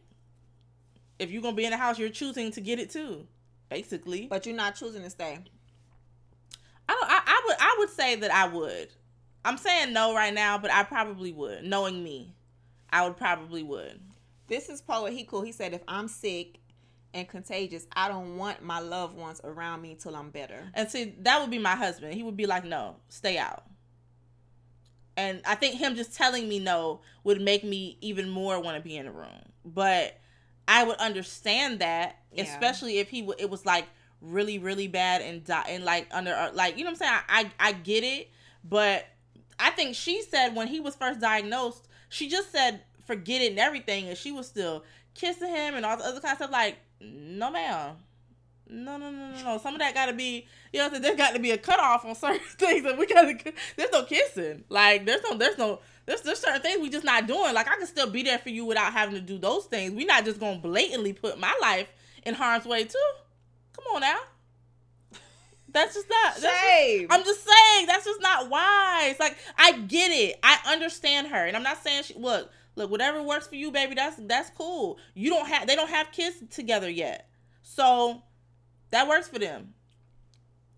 [1.19, 3.27] if you're gonna be in the house, you're choosing to get it too.
[3.69, 5.39] Basically, But you're not choosing to stay.
[6.87, 7.09] I don't.
[7.09, 7.55] I, I would.
[7.59, 8.89] I would say that I would.
[9.43, 11.63] I'm saying no right now, but I probably would.
[11.63, 12.35] Knowing me,
[12.91, 13.99] I would probably would.
[14.47, 14.83] This is.
[15.09, 15.41] He cool.
[15.41, 16.59] He said, if I'm sick
[17.13, 20.69] and contagious, I don't want my loved ones around me till I'm better.
[20.73, 22.13] And see, that would be my husband.
[22.13, 23.63] He would be like, "No, stay out."
[25.17, 28.83] And I think him just telling me no would make me even more want to
[28.83, 29.41] be in the room.
[29.63, 30.19] But
[30.67, 32.43] I would understand that, Yeah.
[32.43, 33.85] especially if he w- it was like
[34.21, 37.13] really really bad and di- and like under uh, like you know what I'm saying.
[37.29, 38.29] I, I I get it,
[38.63, 39.05] but
[39.57, 43.59] I think she said when he was first diagnosed, she just said forget it and
[43.59, 44.83] everything, and she was still
[45.13, 46.51] kissing him and all the other kind of stuff.
[46.51, 47.95] Like, no, ma'am.
[48.67, 49.57] No, no, no, no, no.
[49.59, 52.15] Some of that got to be, you know, there's got to be a cutoff on
[52.15, 53.53] certain things that we got to.
[53.77, 54.63] There's no kissing.
[54.69, 57.53] Like, there's no, there's no, there's there's certain things we just not doing.
[57.53, 59.93] Like, I can still be there for you without having to do those things.
[59.93, 61.91] We not just gonna blatantly put my life
[62.23, 62.97] in harm's way too.
[63.73, 64.17] Come on now.
[65.69, 66.37] That's just not.
[66.37, 69.19] That's just, I'm just saying that's just not wise.
[69.19, 70.39] Like I get it.
[70.41, 73.95] I understand her, and I'm not saying she look look whatever works for you, baby.
[73.95, 74.97] That's that's cool.
[75.13, 77.29] You don't have they don't have kids together yet,
[77.61, 78.21] so
[78.91, 79.73] that works for them.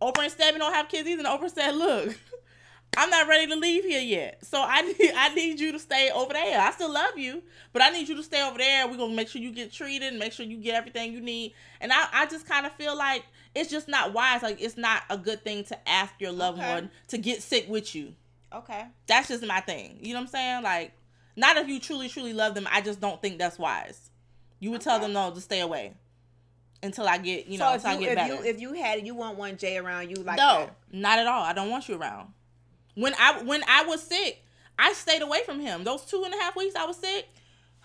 [0.02, 1.24] Oprah and Stebby don't have kids either.
[1.26, 2.16] And Oprah said, "Look,
[2.98, 6.12] I'm not ready to leave here yet, so I need I need you to stay
[6.14, 6.60] over there.
[6.62, 7.42] I still love you,
[7.74, 8.88] but I need you to stay over there.
[8.88, 11.54] We're gonna make sure you get treated, and make sure you get everything you need.
[11.82, 13.24] And I I just kind of feel like
[13.56, 14.44] it's just not wise.
[14.44, 16.70] Like it's not a good thing to ask your loved Okay.
[16.74, 18.14] one to get sick with you.
[18.54, 18.86] okay.
[19.08, 19.98] That's just my thing.
[20.02, 20.64] You know what I'm saying?
[20.64, 20.94] Like,
[21.38, 22.68] not if you truly truly love them.
[22.70, 24.10] I just don't think that's wise.
[24.60, 25.94] You would tell them no to stay away
[26.84, 28.34] until I get you know so if until you, I get if better.
[28.44, 30.76] you if you had you want one J around you like no, that.
[30.92, 31.44] not at all.
[31.44, 32.34] I don't want you around.
[32.96, 34.44] When I when I was sick,
[34.78, 35.84] I stayed away from him.
[35.84, 37.28] Those two and a half weeks I was sick,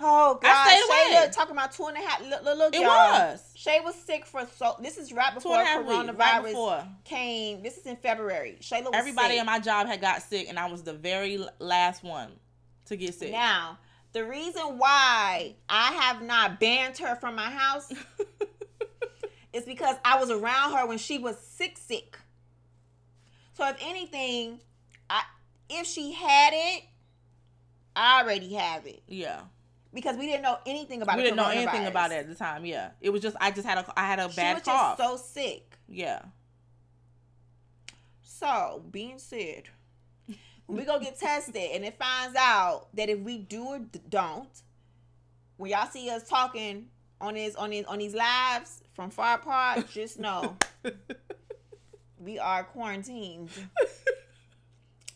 [0.01, 1.21] Oh God, I stayed Shay away.
[1.23, 2.21] look, talking about two and a half.
[2.23, 2.89] Look, look, look it y'all.
[2.89, 4.77] was Shay was sick for so.
[4.81, 6.85] This is right before and a half coronavirus weeks right before.
[7.05, 7.63] came.
[7.63, 8.57] This is in February.
[8.61, 9.41] Shayla was Everybody sick.
[9.41, 12.33] in my job had got sick, and I was the very last one
[12.87, 13.33] to get sick.
[13.33, 13.79] Now,
[14.13, 17.91] the reason why I have not banned her from my house
[19.53, 22.19] is because I was around her when she was sick, sick.
[23.55, 24.61] So if anything,
[25.09, 25.23] I
[25.69, 26.85] if she had it,
[27.95, 29.41] I already have it yeah,
[29.93, 31.15] because we didn't know anything about.
[31.15, 31.19] It.
[31.19, 32.65] We didn't know anything about it at the time.
[32.65, 34.97] Yeah, it was just I just had a I had a She bad was cough.
[34.99, 35.77] so sick.
[35.89, 36.23] yeah,
[38.23, 39.65] So, being said,
[40.67, 44.63] we go get tested and it finds out that if we do or don't,
[45.57, 46.87] when y'all see us talking
[47.21, 50.57] on his on his on these lives from far apart, just know
[52.19, 53.51] we are quarantined.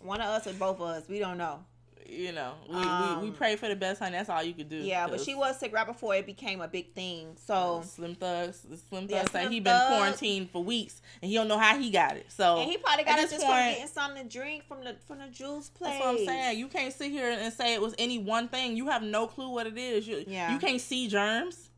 [0.01, 1.65] One of us or both of us, we don't know.
[2.09, 4.17] You know, we, Um, we we pray for the best, honey.
[4.17, 4.77] That's all you could do.
[4.77, 7.37] Yeah, but she was sick right before it became a big thing.
[7.47, 11.35] So Slim Thugs, Slim Yeah, Thugs, say Slim he been quarantined for weeks and he
[11.37, 12.27] don't know how he got it.
[12.29, 15.19] So and he probably got it just from getting something to drink from the from
[15.19, 15.93] the juice place.
[15.93, 16.59] That's what I'm saying.
[16.59, 18.77] You can't sit here and say it was any one thing.
[18.77, 20.07] You have no clue what it is.
[20.07, 20.53] You, Yeah.
[20.53, 21.71] you can't see germs.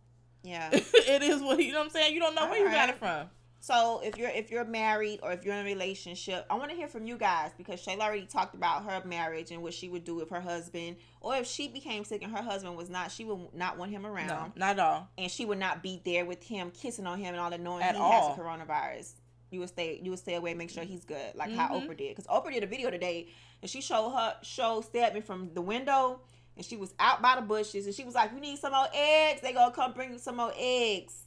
[0.42, 0.70] Yeah.
[0.72, 2.14] it is what you know what I'm saying.
[2.14, 3.28] You don't know where you got it from.
[3.60, 6.76] So if you're if you're married or if you're in a relationship, I want to
[6.76, 10.04] hear from you guys because Shayla already talked about her marriage and what she would
[10.04, 13.24] do if her husband or if she became sick and her husband was not, she
[13.24, 14.28] would not want him around.
[14.28, 15.08] No, not at all.
[15.18, 17.82] And she would not be there with him, kissing on him and all that, knowing
[17.82, 18.28] At he all.
[18.30, 19.12] has coronavirus.
[19.50, 19.98] You would stay.
[20.02, 21.86] You would stay away, make sure he's good, like how Mhm.
[21.88, 22.16] Oprah did.
[22.16, 23.28] Because Oprah did a video today,
[23.62, 26.20] and she showed her showed Stedman from the window,
[26.56, 28.88] and she was out by the bushes, and she was like, "You need some more
[28.92, 29.40] eggs?
[29.40, 31.24] They gonna come bring you some more eggs.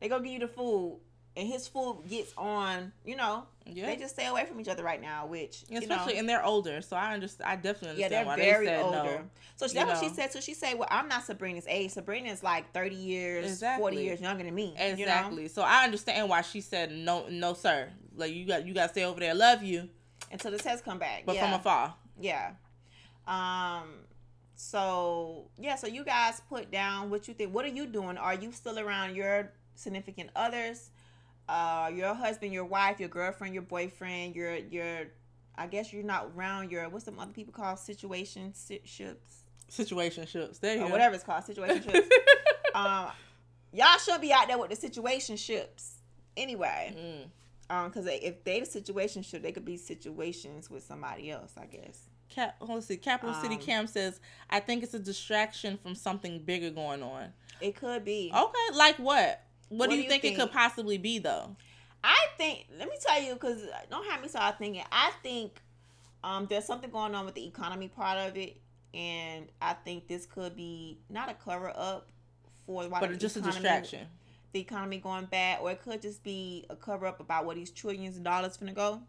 [0.00, 0.98] They gonna give you the food."
[1.34, 2.92] And his food gets on.
[3.06, 3.86] You know, Yeah.
[3.86, 5.24] they just stay away from each other right now.
[5.26, 7.48] Which you Especially know, and they're older, so I understand.
[7.50, 8.96] I definitely yeah, understand they're why very they said older.
[9.02, 9.30] no.
[9.56, 10.32] So that's you what she said.
[10.32, 11.92] So she said, "Well, I'm not Sabrina's age.
[11.92, 14.04] Sabrina's like 30 years, 40 Exactly.
[14.04, 14.74] years younger than me.
[14.76, 15.36] Exactly.
[15.42, 15.48] You know?
[15.48, 17.88] So I understand why she said no, no, sir.
[18.14, 19.34] Like you got you got to stay over there.
[19.34, 19.88] Love you,
[20.30, 21.22] Until the test come back.
[21.24, 21.44] but yeah.
[21.50, 21.94] from afar.
[22.20, 22.50] Yeah.
[23.26, 23.88] Um.
[24.54, 25.76] So yeah.
[25.76, 27.54] So you guys put down what you think.
[27.54, 28.18] What are you doing?
[28.18, 30.90] Are you still around your significant others?
[31.52, 35.08] Uh, your husband, your wife, your girlfriend, your boyfriend, your your.
[35.54, 40.60] I guess you're not around your what's some other people call situationships Situationships.
[40.60, 40.92] There you or go.
[40.92, 42.08] whatever it's called situationships.
[42.74, 43.08] um,
[43.72, 45.92] y'all should be out there with the situationships
[46.36, 46.94] anyway.
[46.98, 47.74] Mm.
[47.74, 51.54] Um, because if they the situationship, they could be situations with somebody else.
[51.60, 52.08] I guess.
[52.28, 52.96] Cap, let's see.
[52.96, 57.32] Capital City Um, Cam says, "I think it's a distraction from something bigger going on."
[57.60, 58.32] It could be.
[58.34, 59.42] Okay, like what?
[59.72, 61.56] What, do you, think, it could possibly be though?
[62.04, 62.66] I think.
[62.78, 64.82] Let me tell you, because don't have me start thinking.
[64.90, 65.60] I think
[66.24, 68.60] um, there's something going on with the economy part of it,
[68.92, 72.08] and I think this could be not a cover up
[72.66, 74.06] for why But just a economy- distraction.
[74.52, 77.70] The economy going bad, or it could just be a cover up about where these
[77.70, 79.00] trillions of dollars finna go.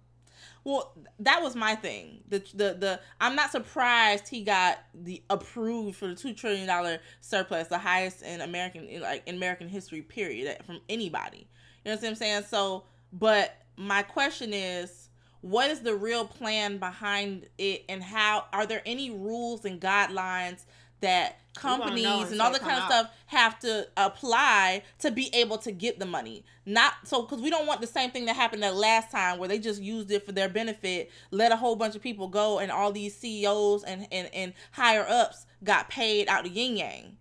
[0.64, 2.22] Well, that was my thing.
[2.30, 7.00] The the the I'm not surprised he got the approved for the two trillion dollar
[7.22, 11.48] surplus, the highest in American in like in American history period eh, from anybody.
[11.84, 12.44] You know what I'm saying?
[12.50, 15.10] So, but my question is,
[15.42, 20.66] what is the real plan behind it, and how are there any rules and guidelines
[21.04, 22.90] that companies and all the kind of out.
[22.90, 26.44] stuff have to apply to be able to get the money.
[26.66, 29.48] Not so because we don't want the same thing that happened that last time where
[29.48, 32.72] they just used it for their benefit, let a whole bunch of people go, and
[32.72, 37.18] all these CEOs and and, and higher ups got paid out the yin yang.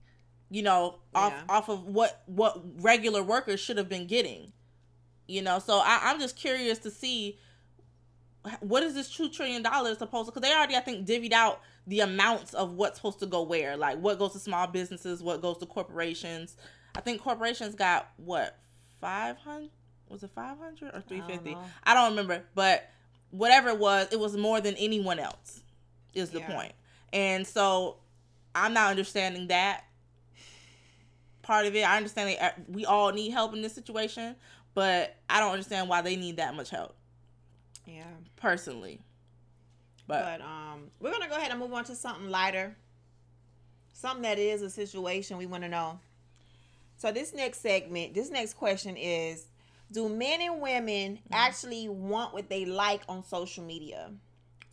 [0.50, 1.42] You know, off Yeah.
[1.48, 4.52] off of what what regular workers should have been getting.
[5.28, 7.38] You know, so I, I'm just curious to see
[8.60, 11.60] what is this two trillion dollars supposed to because they already i think divvied out
[11.86, 15.40] the amounts of what's supposed to go where like what goes to small businesses what
[15.42, 16.56] goes to corporations
[16.94, 18.58] i think corporations got what
[19.00, 19.68] 500
[20.08, 21.60] was it 500 or 350 know.
[21.84, 22.88] I don't remember but
[23.30, 25.62] whatever it was it was more than anyone else
[26.14, 26.54] is the Yeah.
[26.54, 26.72] point
[27.12, 27.96] and so
[28.54, 29.84] i'm not understanding that
[31.42, 34.36] part of it i understand that uh, we all need help in this situation
[34.74, 36.94] but i don't understand why they need that much help
[37.86, 38.04] Yeah.
[38.36, 39.00] personally.
[40.12, 42.76] But, But um, we're gonna go ahead and move on to something lighter,
[43.94, 45.98] something that is a situation we want to know.
[46.96, 49.46] So this next segment, this next question is:
[49.90, 54.10] Do men and women actually want what they like on social media?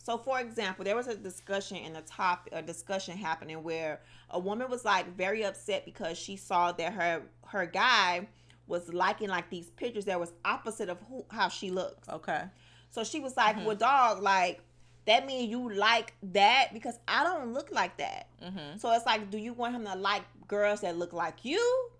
[0.02, 4.38] So, for example, there was a discussion in the top, a discussion happening where a
[4.38, 8.28] woman was like very upset because she saw that her her guy
[8.66, 12.08] was liking like these pictures that was opposite of who, how she looks.
[12.08, 12.42] okay.
[12.90, 14.60] So she was like, "Well, dog, like
[15.06, 18.78] that means you like that because I don't look like that." Mm-hmm.
[18.78, 21.90] So it's like, do you want him to like girls that look like you,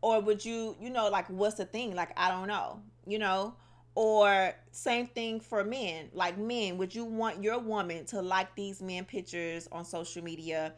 [0.00, 1.94] or would you, you know, like what's the thing?
[1.94, 3.54] Like I don't know, you know.
[3.94, 6.10] Or same thing for men.
[6.12, 10.74] Like men, would you want your woman to like these men pictures on social media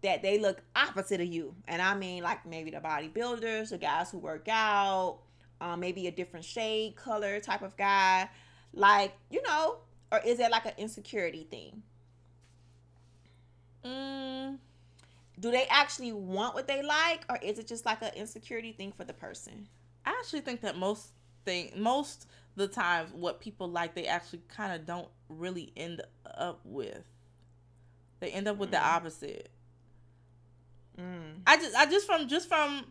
[0.00, 1.54] that they look opposite of you?
[1.68, 5.18] And I mean like maybe the bodybuilders, the guys who work out,
[5.60, 8.30] um, maybe a different shade, color type of guy.
[8.72, 9.76] Like, you know,
[10.14, 11.82] or is it like an insecurity thing?
[13.84, 14.58] Mm,
[15.40, 18.92] Do they actually want what they like, or is it just like an insecurity thing
[18.92, 19.68] for the person?
[20.06, 21.08] I actually think that most
[21.44, 26.60] thing, most the times, what people like, they actually kind of don't really end up
[26.64, 27.02] with.
[28.20, 29.50] They end up with the opposite.
[30.98, 32.86] Mm, I just, I just from just from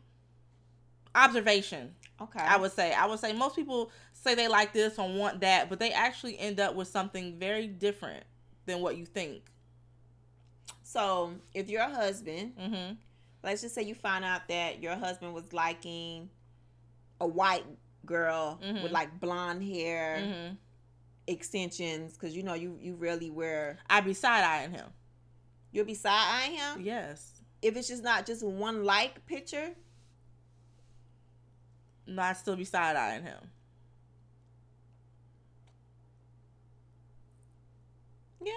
[1.15, 2.41] observation, okay.
[2.41, 3.91] I would say, I would say most people
[4.23, 7.67] say they like this or want that, but they actually end up with something very
[7.67, 8.23] different
[8.65, 9.43] than what you think.
[10.83, 12.93] So, if your husband, Mm-hmm.
[13.43, 16.29] let's just say you find out that your husband was liking
[17.19, 17.65] a white
[18.05, 18.83] girl Mhm.
[18.83, 20.55] with like blonde hair, Mm-hmm.
[21.27, 23.79] extensions, because you know you you really wear.
[23.89, 24.87] I'd be side eyeing him.
[25.71, 26.11] You'll be side
[26.43, 27.41] eyeing him Yes.
[27.61, 29.73] if it's just not just one like picture.
[32.05, 33.49] No, I'd still be side eyeing him.
[38.43, 38.51] Yeah.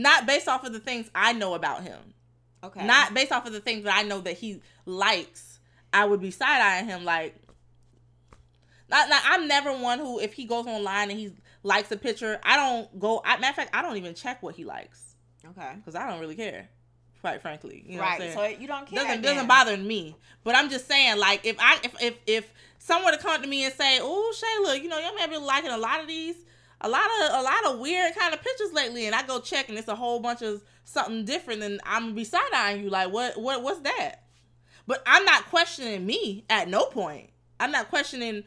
[0.00, 1.98] Not based off of the things I know about him.
[2.64, 2.86] Okay.
[2.86, 5.58] Not based off of the things that I know that he likes.
[5.92, 7.34] I would be side eyeing him like.
[8.88, 11.32] Not, not, I'm never one who, if he goes online and he
[11.62, 13.22] likes a picture, I don't go.
[13.24, 15.14] I, matter of fact, I don't even check what he likes
[15.46, 15.72] Okay.
[15.76, 16.68] because I don't really care,
[17.20, 17.84] quite frankly.
[17.86, 18.18] You know right.
[18.18, 18.98] what I'm So you don't care.
[19.04, 19.34] doesn't then.
[19.34, 20.16] doesn't bother me.
[20.42, 23.64] But I'm just saying, like, if I if if if someone to come to me
[23.64, 26.36] and say, "Oh, Shayla, you know, your man been liking a lot of these,
[26.80, 29.68] a lot of a lot of weird kind of pictures lately," and I go check
[29.68, 32.90] and it's a whole bunch of something different, and I'm gonna be side eyeing you,
[32.90, 34.24] like, what what what's that?
[34.86, 37.30] But I'm not questioning me at no point.
[37.60, 38.44] I'm not questioning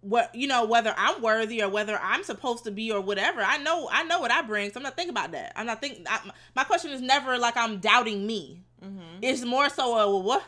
[0.00, 3.42] what you know whether I'm worthy or whether I'm supposed to be or whatever.
[3.42, 5.52] I know I know what I bring, so I'm not thinking about that.
[5.56, 6.06] I'm not thinking.
[6.08, 6.20] I,
[6.54, 8.62] my question is never like I'm doubting me.
[8.82, 9.18] Mhm.
[9.22, 10.44] It's more so a well, what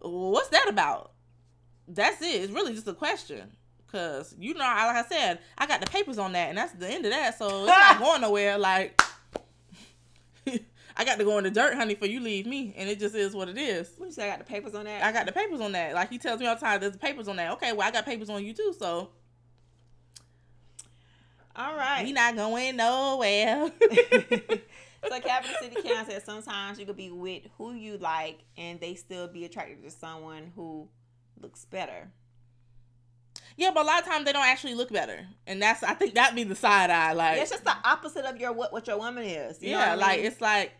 [0.00, 1.12] what's that about?
[1.88, 2.42] That's it.
[2.42, 3.50] It's really just a question.
[3.90, 6.88] Cause you know, like I said, I got the papers on that, and that's the
[6.88, 7.38] end of that.
[7.38, 8.58] So it's not going nowhere.
[8.58, 9.00] Like
[10.96, 13.14] I got to go in the dirt, honey, for you leave me, and it just
[13.14, 13.92] is what it is.
[13.96, 14.26] What you say?
[14.26, 15.02] I got the papers on that.
[15.02, 15.94] I got the papers on that.
[15.94, 17.52] Like he tells me all the time, there's papers on that.
[17.52, 19.10] Okay, well I got papers on you too, so
[21.56, 22.04] All right.
[22.04, 23.70] we not going nowhere.
[25.08, 28.94] so Capital City Council said sometimes you could be with who you like and they
[28.94, 30.88] still be attracted to someone who
[31.40, 32.10] looks better.
[33.58, 36.14] Yeah, but a lot of times they don't actually look better, and that's I think
[36.14, 37.12] that'd be the side eye.
[37.12, 39.60] Like Yeah, it's just the opposite of your what what your woman is.
[39.60, 40.26] You know yeah, like mean?
[40.26, 40.74] it's like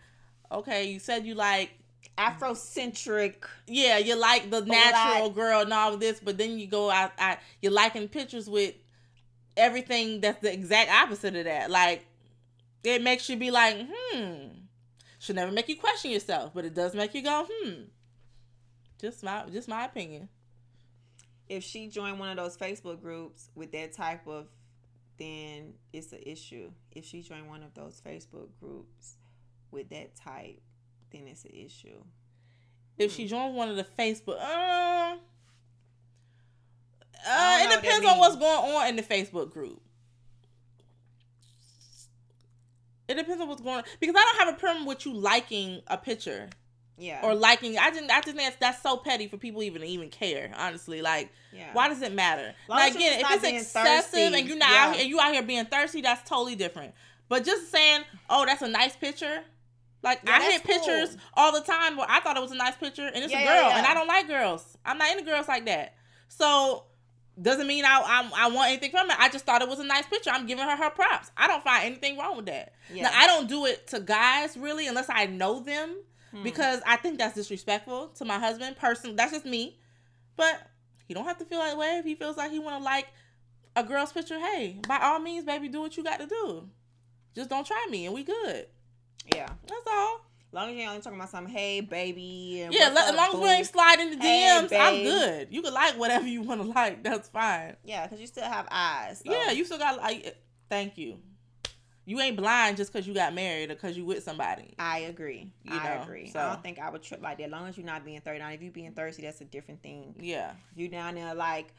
[0.52, 1.70] okay, you said you like
[2.16, 3.34] Afrocentric.
[3.66, 7.10] yeah, you like the natural girl and all of this, but then you go out,
[7.18, 8.74] out you're liking pictures with
[9.56, 11.72] everything that's the exact opposite of that.
[11.72, 12.06] Like
[12.84, 14.46] it makes you be like, hmm.
[15.18, 17.72] Should never make you question yourself, but it does make you go, hmm.
[19.00, 20.28] Just my just my opinion.
[21.48, 24.46] If she joined one of those Facebook groups with that type of,
[25.18, 26.70] then it's an issue.
[26.92, 29.16] If she joined one of those Facebook groups
[29.70, 30.60] with that type,
[31.10, 32.02] then it's an issue.
[32.98, 35.16] If she joined one of the Facebook, uh,
[37.26, 39.80] uh, it know what that depends on what's going on in the Facebook group.
[43.08, 45.80] It depends on what's going on because I don't have a problem with you liking
[45.86, 46.50] a picture
[46.98, 47.20] Yeah.
[47.22, 47.78] or liking.
[47.78, 50.50] I just I just think that's, that's so petty for people even to even care.
[50.56, 51.68] Honestly, like yeah.
[51.72, 52.54] why does it matter?
[52.68, 54.38] Long Like again, if it's excessive thirsty.
[54.38, 56.94] and you're not out here, and you out here being thirsty, that's totally different.
[57.28, 59.40] But just saying, oh, that's a nice picture.
[60.02, 61.18] Like Yeah, I hit pictures cool.
[61.34, 63.46] all the time where I thought it was a nice picture and it's Yeah, a
[63.46, 63.78] girl yeah.
[63.78, 64.76] and I don't like girls.
[64.84, 65.94] I'm not into girls like that.
[66.28, 66.84] So
[67.40, 69.16] doesn't mean I, I I want anything from it.
[69.18, 70.30] I just thought it was a nice picture.
[70.30, 71.30] I'm giving her her props.
[71.36, 72.72] I don't find anything wrong with that.
[72.92, 73.04] Yeah.
[73.04, 75.96] Now I don't do it to guys really unless I know them
[76.30, 76.42] Hmm.
[76.42, 78.76] because I think that's disrespectful to my husband.
[78.76, 79.78] Person, that's just me.
[80.36, 80.60] But
[81.06, 83.06] he don't have to feel that way if he feels like he want to like
[83.76, 84.38] a girl's picture.
[84.38, 86.68] Hey, by all means, baby, do what you got to do.
[87.34, 88.66] Just don't try me, and we good.
[89.34, 89.46] yeah.
[89.66, 90.20] That's all.
[90.50, 93.34] As long as you ain't talking about some hey baby and Yeah, let, as long
[93.34, 95.48] as we ain't sliding the Hey, DMs, I'm good.
[95.50, 97.02] You can like whatever you want to like.
[97.04, 97.76] That's fine.
[97.84, 99.22] Yeah, because you still have eyes.
[99.24, 100.36] so- Yeah, you still got like.
[100.70, 101.18] Thank you.
[102.08, 104.72] You ain't blind just because you got married or because you with somebody.
[104.78, 105.52] I agree.
[105.62, 106.30] You I know, agree.
[106.30, 107.44] so- I don't think I would trip like that.
[107.44, 108.38] As long as you're not being thirsty.
[108.38, 110.14] Now, if you being thirsty, that's a different thing.
[110.18, 110.52] Yeah.
[110.74, 111.74] You down there like,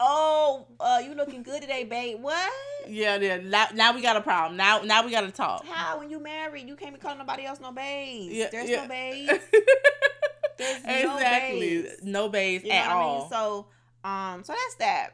[0.00, 2.20] oh, uh, you looking good today, babe.
[2.20, 2.52] What?
[2.88, 3.36] Yeah, yeah.
[3.36, 4.56] Now, now we got a problem.
[4.56, 5.64] Now, now we got to talk.
[5.66, 8.34] How when you married, you can't be calling nobody else no babes.
[8.34, 8.82] Yeah, There's yeah.
[8.82, 9.28] no babes.
[10.58, 11.86] There's no exactly.
[12.02, 13.16] No babes You know at what all.
[13.16, 13.30] I mean?
[13.30, 13.66] So,
[14.02, 15.10] um, so that's that.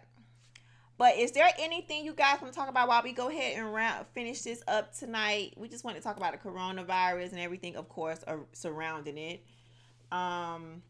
[1.01, 3.73] But is there anything you guys want to talk about while we go ahead and
[3.73, 5.55] round, finish this up tonight?
[5.57, 9.43] We just want to talk about the coronavirus and everything, of course, uh, surrounding it.
[10.13, 10.83] Um.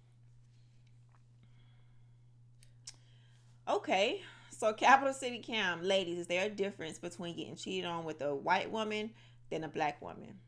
[3.68, 8.20] Okay, so Capital City Cam, ladies, is there a difference between getting cheated on with
[8.20, 9.10] a white woman
[9.48, 10.40] than a black woman?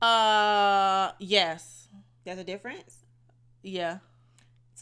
[0.00, 1.86] Uh, yes.
[2.24, 3.04] There's a difference.
[3.62, 3.98] Yeah.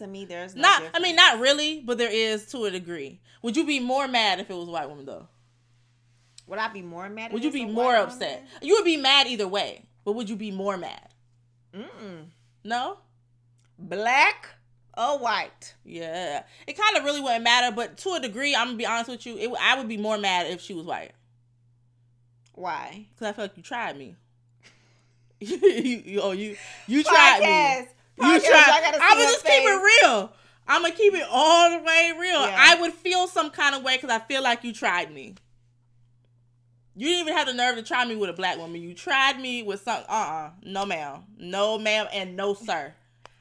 [0.01, 0.82] To me, there's no not.
[0.94, 3.20] I mean, not really, but there is to a degree.
[3.42, 5.28] Would you be more mad if it was a white woman though?
[6.46, 7.26] Would I be more mad?
[7.26, 8.42] if Would you be more upset?
[8.62, 11.07] You would be mad either way, but would you be more mad?
[11.74, 12.28] Mm-mm.
[12.64, 12.96] No.
[13.78, 14.48] Black
[14.96, 15.74] or white?
[15.84, 16.44] Yeah.
[16.66, 19.26] It kind of really wouldn't matter, but to a degree, I'm gonna be honest with
[19.26, 19.36] you.
[19.36, 21.12] It, I would be more mad if she was white
[22.55, 23.07] Why?
[23.12, 24.16] because I feel like you tried me.
[25.40, 27.40] you, you, oh, you, you tried
[27.84, 27.88] me.
[28.21, 28.35] Podcast.
[28.35, 28.64] You try.
[28.66, 30.33] I gotta see I'm gonna just keep it real.
[30.68, 32.41] I'm gonna keep it all the way real.
[32.43, 32.57] Yeah.
[32.59, 35.35] I would feel some kind of way because I feel like you tried me.
[36.97, 38.81] You didn't even have the nerve to try me with a black woman.
[38.83, 40.03] You tried me with some.
[40.09, 41.25] Uh uh No ma'am.
[41.39, 42.95] No ma'am and no sir.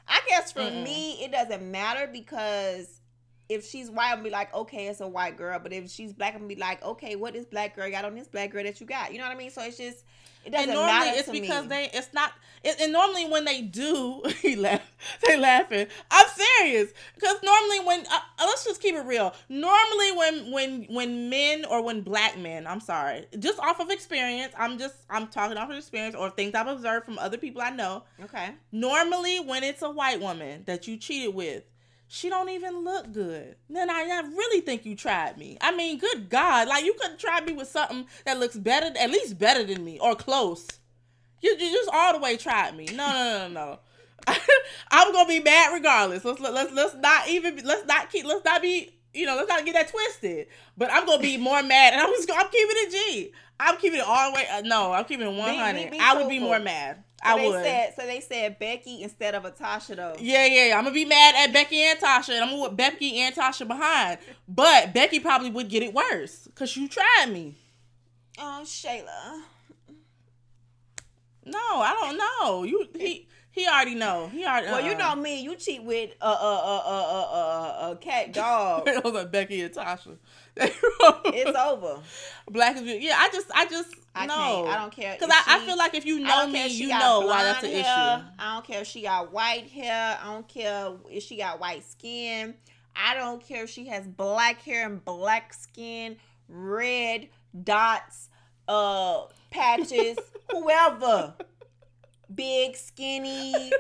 [0.08, 0.84] I guess for Mm-mm.
[0.84, 3.00] me, it doesn't matter because
[3.48, 5.60] if she's white, I'm be like, okay, it's a white girl.
[5.60, 8.28] But if she's black, I'm be like, okay, what is black girl got on this
[8.28, 9.12] black girl that you got?
[9.12, 9.52] You know what I mean?
[9.52, 10.06] So it's just
[10.46, 11.70] it doesn't and normally matter it's because me.
[11.70, 12.34] they it's not
[12.64, 14.82] it, and normally when they do he laugh
[15.26, 20.12] they laughing i'm serious because normally when uh, uh, let's just keep it real normally
[20.12, 24.78] when when when men or when black men i'm sorry just off of experience i'm
[24.78, 28.04] just i'm talking off of experience or things i've observed from other people i know
[28.24, 28.50] okay.
[28.72, 31.64] normally when it's a white woman that you cheated with
[32.12, 33.56] she don't even look good.
[33.70, 35.60] Then I, I really think you tried me.
[35.62, 39.12] I mean, good God, like you could try me with something that looks better, at
[39.12, 40.68] least better than me or close.
[41.40, 42.86] You, you just all the way tried me.
[42.88, 43.54] No, no, no, no.
[43.54, 43.80] no.
[44.92, 46.26] I'm gonna be mad regardless.
[46.26, 49.64] Let's let's let's not even let's not keep let's not be you know let's not
[49.64, 50.48] get that twisted.
[50.78, 53.32] But I'm gonna be more mad, and I'm just I'm keeping it G.
[53.60, 54.48] I'm keeping it all the way.
[54.52, 55.92] Uh, no, I'm keeping it 100.
[55.92, 57.04] be I would be more mad.
[57.26, 57.64] So I they would.
[57.64, 60.16] said so they said Becky instead of Atasha though.
[60.20, 60.78] Yeah, yeah, yeah.
[60.78, 63.68] I'm gonna be mad at Becky and Tasha, and I'm gonna put Becky and Tasha
[63.68, 64.20] behind.
[64.48, 67.56] But Becky probably would get it worse because you tried me.
[68.38, 69.42] Oh, Shayla.
[71.46, 72.64] No, I don't know.
[72.64, 74.28] You he he already know.
[74.28, 74.68] He already.
[74.68, 75.16] Well, you uh-uh.
[75.16, 75.42] know me.
[75.42, 78.88] You cheat with a a a a a a, a cat dog.
[78.88, 80.18] it was like Becky and Tasha.
[80.56, 82.02] it's over.
[82.50, 83.08] Black is beautiful.
[83.08, 83.18] yeah.
[83.18, 84.36] I just I just I no.
[84.36, 84.68] can't.
[84.68, 85.18] I don't care.
[85.20, 87.86] Because I, I feel like if you know me, you know why that's an blonde
[87.86, 88.34] issue.
[88.40, 90.20] I don't care if she got white hair.
[90.22, 92.56] I don't care if she got white skin.
[92.96, 96.18] I don't care if she has black hair and black skin,
[96.50, 97.30] red
[97.64, 98.30] dots,
[98.68, 100.18] uh, patches,
[100.52, 101.36] whoever.
[102.36, 103.72] Big, skinny,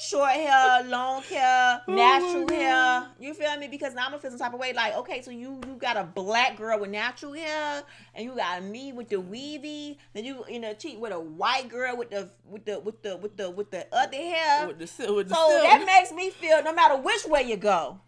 [0.00, 2.54] short hair, long hair, Oh natural God.
[2.54, 3.08] hair.
[3.20, 3.68] You feel me?
[3.68, 4.72] Because now I'm gonna feel some type of way.
[4.72, 7.82] Like, okay, so you you got a black girl with natural hair,
[8.14, 9.98] and you got me with the weavy.
[10.14, 13.16] Then you you know cheat with a white girl with the with the with the
[13.18, 14.66] with the with the other hair.
[14.68, 15.62] With the, with the So silk.
[15.64, 18.00] that makes me feel no matter which way you go,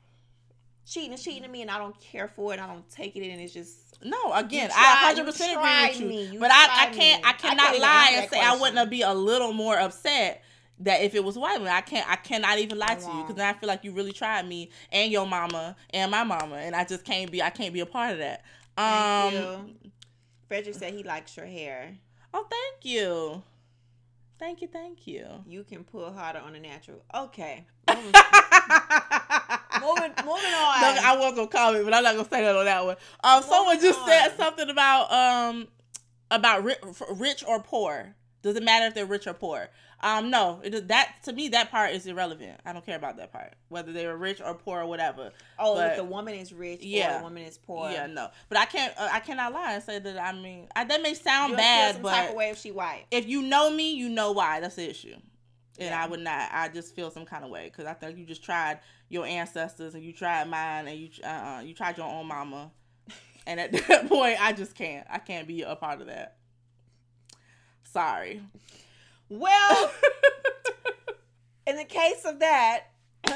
[0.87, 2.59] cheating is cheating to me, and I don't care for it.
[2.61, 6.07] I don't take it, and it's just No, again, I 100 percent agree with you.
[6.07, 6.25] me.
[6.27, 7.29] You but I, I can't me.
[7.29, 8.89] I I cannot can't lie and say I wouldn't question.
[8.91, 10.43] be a little more upset
[10.81, 11.73] that if it was white women.
[11.73, 14.13] I can't I cannot even lie to you because then I feel like you really
[14.13, 17.75] tried me and your mama and my mama and I just can't be I can't
[17.75, 18.43] be a part of that.
[18.77, 19.91] Thank Um you.
[20.49, 21.99] Frederick said he likes your hair.
[22.33, 23.43] oh thank you.
[24.39, 25.27] Thank you, thank you.
[25.47, 27.05] You can pull harder on the natural.
[27.15, 27.67] Okay.
[29.81, 30.25] moving, on.
[30.27, 32.97] No, I was gonna comment, but I'm not gonna say that on that one.
[33.25, 35.69] Um, someone just said something about um
[36.31, 36.79] about rich,
[37.13, 38.15] rich or poor.
[38.43, 39.69] Does it matter if they're rich or poor?
[40.03, 40.61] Um, no.
[40.65, 42.59] It, that to me, that part is irrelevant.
[42.65, 45.31] I don't care about that part, whether they were rich or poor or whatever.
[45.59, 47.17] oh, but- if the woman is rich Yeah.
[47.17, 47.91] or the woman is poor.
[47.91, 48.29] Yeah, no.
[48.49, 48.95] But I can't.
[48.97, 50.17] Uh, I cannot lie and say that.
[50.19, 52.71] I mean, I, that may sound You'll bad, some type but of way if she
[52.71, 53.05] white.
[53.11, 54.61] if you know me, you know why.
[54.61, 55.13] That's the issue.
[55.79, 56.03] And Yeah.
[56.03, 56.49] I would not.
[56.51, 58.81] I just feel some kind of way because I think you just tried
[59.11, 62.71] your ancestors and you tried mine and you uh, you tried your own mama.
[63.47, 65.07] And at that point, I just can't.
[65.11, 66.37] I can't be a part of that.
[67.83, 68.41] Sorry.
[69.29, 69.93] Well,
[71.67, 72.85] in the case of that,
[73.27, 73.33] we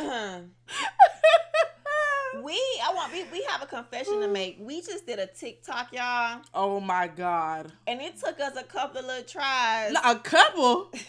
[2.83, 4.57] I want we, we have a confession to make.
[4.61, 7.73] We just did a TikTok, y'all, oh my god.
[7.87, 9.93] and it took us a couple of little tries.
[10.05, 10.91] A couple.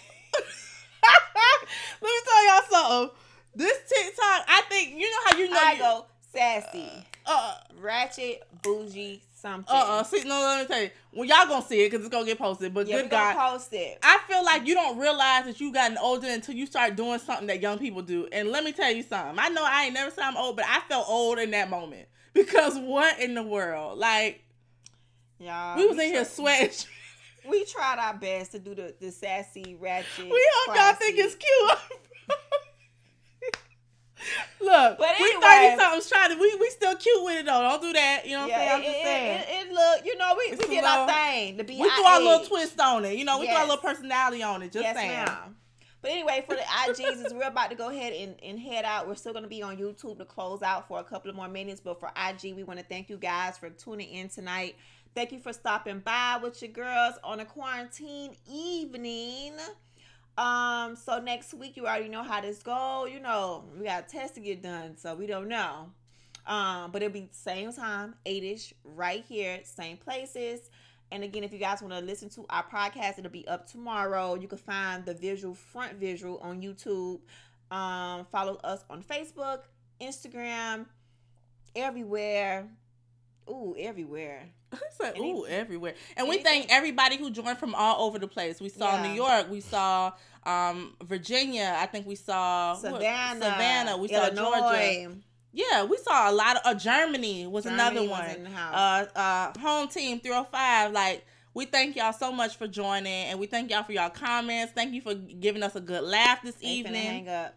[2.01, 3.17] Let me tell y'all something.
[3.55, 5.57] This TikTok, I think you know how you know.
[5.59, 6.91] I you- go sassy,
[7.25, 9.73] Uh, ratchet, bougie, something.
[9.73, 10.03] uh, uh.
[10.03, 10.89] See, no, let me tell you.
[11.13, 12.73] Well, y'all gonna see it because it's gonna get posted.
[12.73, 13.97] But yeah, good God, gonna post it.
[14.03, 17.47] I feel like you don't realize that you gotten older until you start doing something
[17.47, 18.27] that young people do.
[18.31, 19.39] And let me tell you something.
[19.39, 22.07] I know I ain't never said I'm old, but I felt old in that moment
[22.33, 23.97] because what in the world?
[23.97, 24.43] Like
[25.39, 26.71] Y'all, we was in here sweating.
[27.47, 30.25] We tried our best to do the, the sassy, ratchet.
[30.25, 31.21] We hope y'all think classy.
[31.21, 31.99] it's cute.
[34.61, 35.41] Look, But we anyway.
[35.41, 36.39] thirty somethings trying to.
[36.39, 37.61] We we still cute with it though.
[37.61, 38.21] Don't do that.
[38.25, 38.83] You know what Yeah, I'm it, saying?
[38.83, 39.65] I'm just it, saying.
[39.67, 41.57] it, it, look, you know, we, It's we did our thing.
[41.57, 43.15] The B we threw our little twist on it.
[43.17, 44.71] You know, we threw our little personality on it.
[44.71, 45.11] Just yes, saying.
[45.25, 45.55] ma'am.
[46.01, 49.07] But anyway, for the IGs, we're about to go ahead and, and head out.
[49.07, 51.47] We're still going to be on YouTube to close out for a couple of more
[51.47, 51.81] minutes.
[51.83, 54.75] But for IG, we want to thank you guys for tuning in tonight.
[55.15, 59.53] Thank you for stopping by with your girls on a quarantine evening.
[60.37, 63.05] Um, so next week you already know how this go.
[63.05, 65.91] You know, we got a test to get done, so we don't know.
[66.45, 70.69] Um, but it'll be same time, eight-ish, right here, same places.
[71.11, 74.35] And again, if you guys want to listen to our podcast, it'll be up tomorrow.
[74.35, 77.19] You can find the visual front visual on YouTube.
[77.71, 79.61] Um, follow us on Facebook,
[80.01, 80.85] Instagram,
[81.75, 82.69] everywhere.
[83.49, 84.43] Ooh, everywhere.
[84.87, 85.93] It's like, Any- ooh, everywhere.
[86.17, 88.59] And we thank everybody who joined from all over the place.
[88.59, 89.07] We saw Yeah.
[89.07, 90.11] New York, we saw
[90.45, 92.81] um, Virginia, I think we saw what?
[92.81, 95.11] Savannah, Savannah, we saw Georgia.
[95.53, 98.45] Yeah, we saw a lot of uh, Germany was Germany another was one.
[98.47, 99.07] house.
[99.15, 99.19] Uh,
[99.55, 100.91] uh, home team 305.
[100.91, 104.73] Like we thank y'all so much for joining, and we thank y'all for y'all comments.
[104.73, 107.55] Thank you for giving us a good laugh this finna evening, hang up.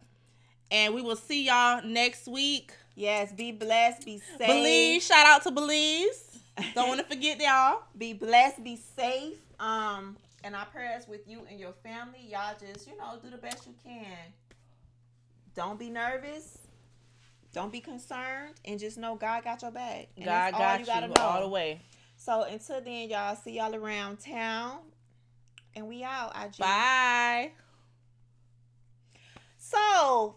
[0.71, 2.73] and we will see y'all next week.
[2.99, 4.49] Yes, be blessed, be safe.
[4.49, 6.41] Belize, shout out to Belize.
[6.75, 7.83] Don't want to forget y'all.
[7.97, 9.37] be blessed, be safe.
[9.61, 12.27] Um, and our prayers with you and your family.
[12.29, 14.05] Y'all just, you know, do the best you can.
[15.55, 16.59] Don't be nervous.
[17.53, 20.09] Don't be concerned, and just know God got your back.
[20.17, 21.23] And God that's all got you, gotta know.
[21.23, 21.81] all the way.
[22.17, 24.79] So until then, y'all see y'all around town,
[25.77, 26.33] and we out.
[26.35, 26.59] IG.
[26.59, 27.53] Bye.
[29.57, 30.35] So,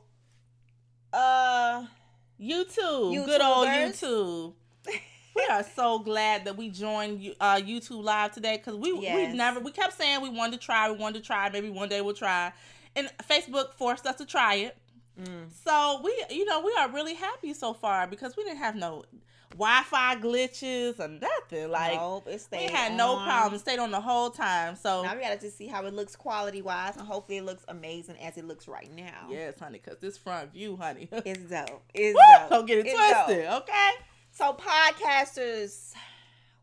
[2.42, 4.54] YouTube, good old YouTube.
[5.36, 8.92] we are so glad that we joined you- uh, YouTube live today because we
[9.30, 11.88] we never we kept saying we wanted to try, we wanted to try, maybe one
[11.90, 12.52] day we'll try,
[12.96, 14.78] and Facebook forced us to try it.
[15.22, 18.76] mm, So we, you know, we are really happy so far because we didn't have
[18.76, 19.04] no
[19.52, 21.70] Wi-Fi glitches or nothing.
[21.70, 23.26] Like nope, it we had no on.
[23.28, 24.76] problem, stayed on the whole time.
[24.76, 27.64] So Now we gotta just see how it looks quality wise, and hopefully it looks
[27.68, 29.28] amazing as it looks right now.
[29.30, 31.84] yes, honey, because this front view, honey, It's dope.
[31.94, 32.22] It's Woo!
[32.40, 32.50] dope.
[32.50, 33.64] don't get it It's twisted, dope.
[33.64, 33.90] okay?
[34.32, 35.94] So podcasters,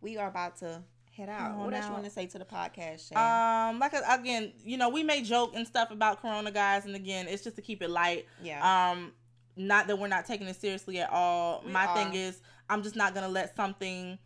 [0.00, 0.82] we are about to
[1.16, 1.56] head out.
[1.58, 3.14] What else you want to say to the podcast?
[3.16, 7.26] Um, like again, you know, we may joke and stuff about Corona, guys, and again,
[7.28, 8.26] it's just to keep it light.
[8.42, 8.90] yeah.
[8.92, 9.12] Um,
[9.56, 11.62] not that we're not taking it seriously at all.
[11.66, 11.96] We My are.
[11.96, 14.18] thing is, I'm just not gonna let something,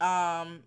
[0.00, 0.62] um,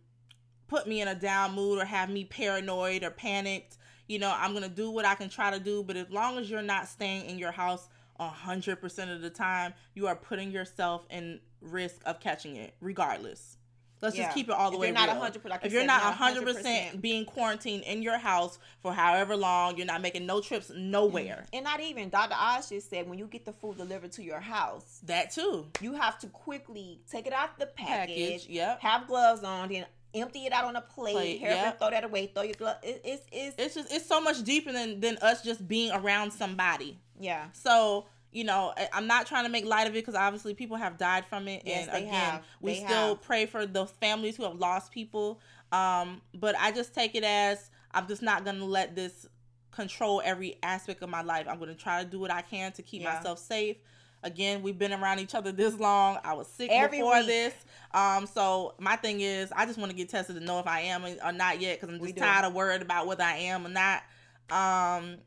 [0.67, 3.77] put me in a down mood or have me paranoid or panicked.
[4.07, 6.49] You know, I'm gonna do what I can try to do, but as long as
[6.49, 11.05] you're not staying in your house hundred percent of the time, you are putting yourself
[11.09, 13.57] in risk of catching it, regardless.
[14.03, 14.25] Let's Yeah.
[14.25, 15.15] just keep it all the If way you're not real.
[15.15, 17.01] 100%, like if you're not not 100% 100%.
[17.01, 21.45] being quarantined in your house for however long, you're not making no trips nowhere.
[21.45, 21.49] Mm.
[21.53, 22.35] and not even Dr.
[22.37, 25.67] Oz just said when you get the food delivered to your house, That too.
[25.81, 28.81] you have to quickly take it out the package, Package, yep.
[28.81, 31.79] have gloves on, then empty it out on a plate, Plate, yep.
[31.79, 32.77] throw that away, throw your glove.
[32.83, 36.31] It, it's it's It's just it's so much deeper than than us just being around
[36.31, 36.99] somebody.
[37.19, 37.45] yeah.
[37.53, 40.97] So you know, I'm not trying to make light of it because obviously people have
[40.97, 42.43] died from it, Yes, and again, have.
[42.61, 43.21] we They still have.
[43.21, 45.39] pray for those families who have lost people.
[45.71, 49.27] Um, but I just take it as I'm just not gonna let this
[49.71, 51.47] control every aspect of my life.
[51.49, 53.13] I'm gonna try to do what I can to keep Yeah.
[53.15, 53.77] myself safe.
[54.25, 56.17] Again, we've been around each other this long.
[56.23, 57.27] I was sick Every before week.
[57.27, 57.53] this.
[57.93, 60.79] Um, so my thing is, I just want to get tested to know if I
[60.81, 63.69] am or not yet because I'm just tired of worried about whether I am or
[63.69, 64.01] not.
[64.49, 65.17] Um,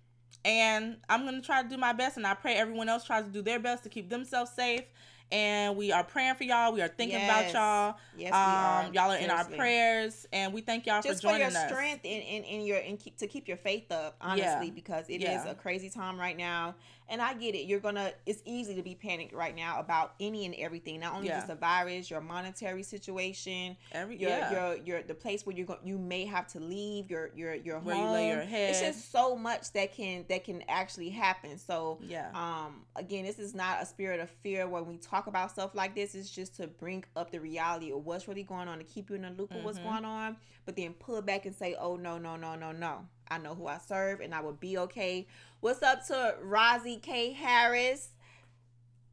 [0.46, 3.30] and I'm gonna try to do my best, and I pray everyone else tries to
[3.30, 4.84] do their best to keep themselves safe.
[5.32, 6.72] And we are praying for y'all.
[6.72, 7.52] We are thinking Yes.
[7.52, 7.96] about y'all.
[8.16, 8.90] Yes, we um, are.
[8.92, 11.52] y'all are in our prayers, and we thank y'all just for joining us.
[11.54, 11.84] Just for your us.
[11.96, 14.72] strength and, and, and your and keep, to keep your faith up honestly Yeah.
[14.74, 15.50] because it is Yeah.
[15.50, 16.74] a crazy time right now
[17.08, 20.44] and i get it you're gonna it's easy to be panicked right now about any
[20.44, 21.36] and everything not only Yeah.
[21.36, 25.66] just the virus your monetary situation Every your yeah, your your the place where you're
[25.66, 28.70] going you may have to leave your your your Where home you lay your head.
[28.70, 33.38] it's just so much that can that can actually happen so yeah, um again this
[33.38, 36.56] is not a spirit of fear when we talk about stuff like this is just
[36.56, 39.30] to bring up the reality of what's really going on to keep you in the
[39.30, 39.84] loop of what's Mhm.
[39.84, 40.36] going on
[40.66, 43.06] but then pull back and say oh no no no no no.
[43.28, 45.26] I know who i serve and i will be okay.
[45.60, 47.32] What's up to Rozzy k.
[47.32, 48.10] Harris?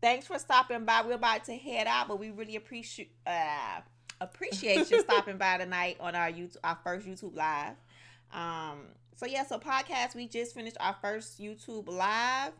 [0.02, 1.02] Thanks for stopping by.
[1.06, 3.80] We're about to head out but we really appreciate uh
[4.22, 7.76] appreciate you stopping by tonight on our youtube our first youtube live.
[8.32, 12.52] Um so yeah so podcast we just finished our first youtube live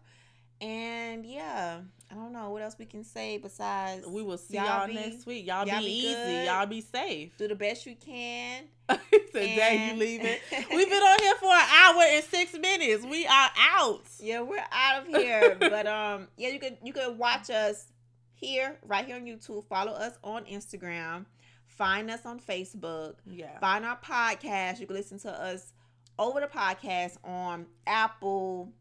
[0.62, 1.82] and yeah,
[2.12, 4.94] I don't know what else we can say besides we will see y'all y'all, be-
[4.94, 5.48] next week.
[5.48, 6.14] Y'all, y'all be, be easy.
[6.14, 6.46] good.
[6.46, 7.38] Y'all be safe.
[7.38, 8.64] do the best you can.
[9.32, 10.42] Today you it.
[10.70, 13.06] We've been on here for an hour and six minutes.
[13.06, 14.04] We are out.
[14.20, 15.56] Yeah, we're out of here.
[15.60, 17.88] but um, yeah, you can you can watch us
[18.36, 19.66] here, right here on YouTube.
[19.66, 21.26] Follow us on Instagram.
[21.66, 23.16] Find us on Facebook.
[23.26, 23.58] Yeah.
[23.60, 24.80] Find our podcast.
[24.80, 25.74] You can listen to us
[26.20, 28.72] over the podcast on Apple.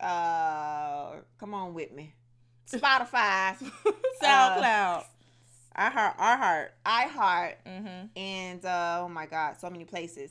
[0.00, 2.14] Uh, come on with me.
[2.70, 3.56] Spotify,
[4.22, 5.04] SoundCloud.
[5.78, 6.14] I heart.
[6.18, 6.74] Our heart.
[6.86, 8.06] iHeart, Mm-hmm.
[8.16, 10.30] and uh, oh my god, so many places.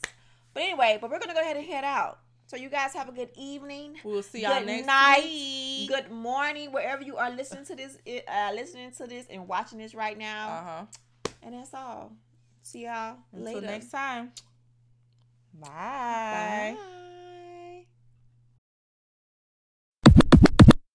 [0.53, 2.19] But anyway, but we're gonna go ahead and head out.
[2.47, 5.23] So you guys have a good evening, We will see y'all Good next night.
[5.23, 5.89] week.
[5.89, 7.97] good morning, wherever you are listening to this,
[8.27, 10.47] uh, listening to this and watching this right now.
[10.49, 10.85] Uh huh.
[11.43, 12.11] And that's all.
[12.61, 13.61] See y'all Until later.
[13.67, 14.31] next time.
[15.59, 16.75] Bye.
[16.77, 17.01] Bye.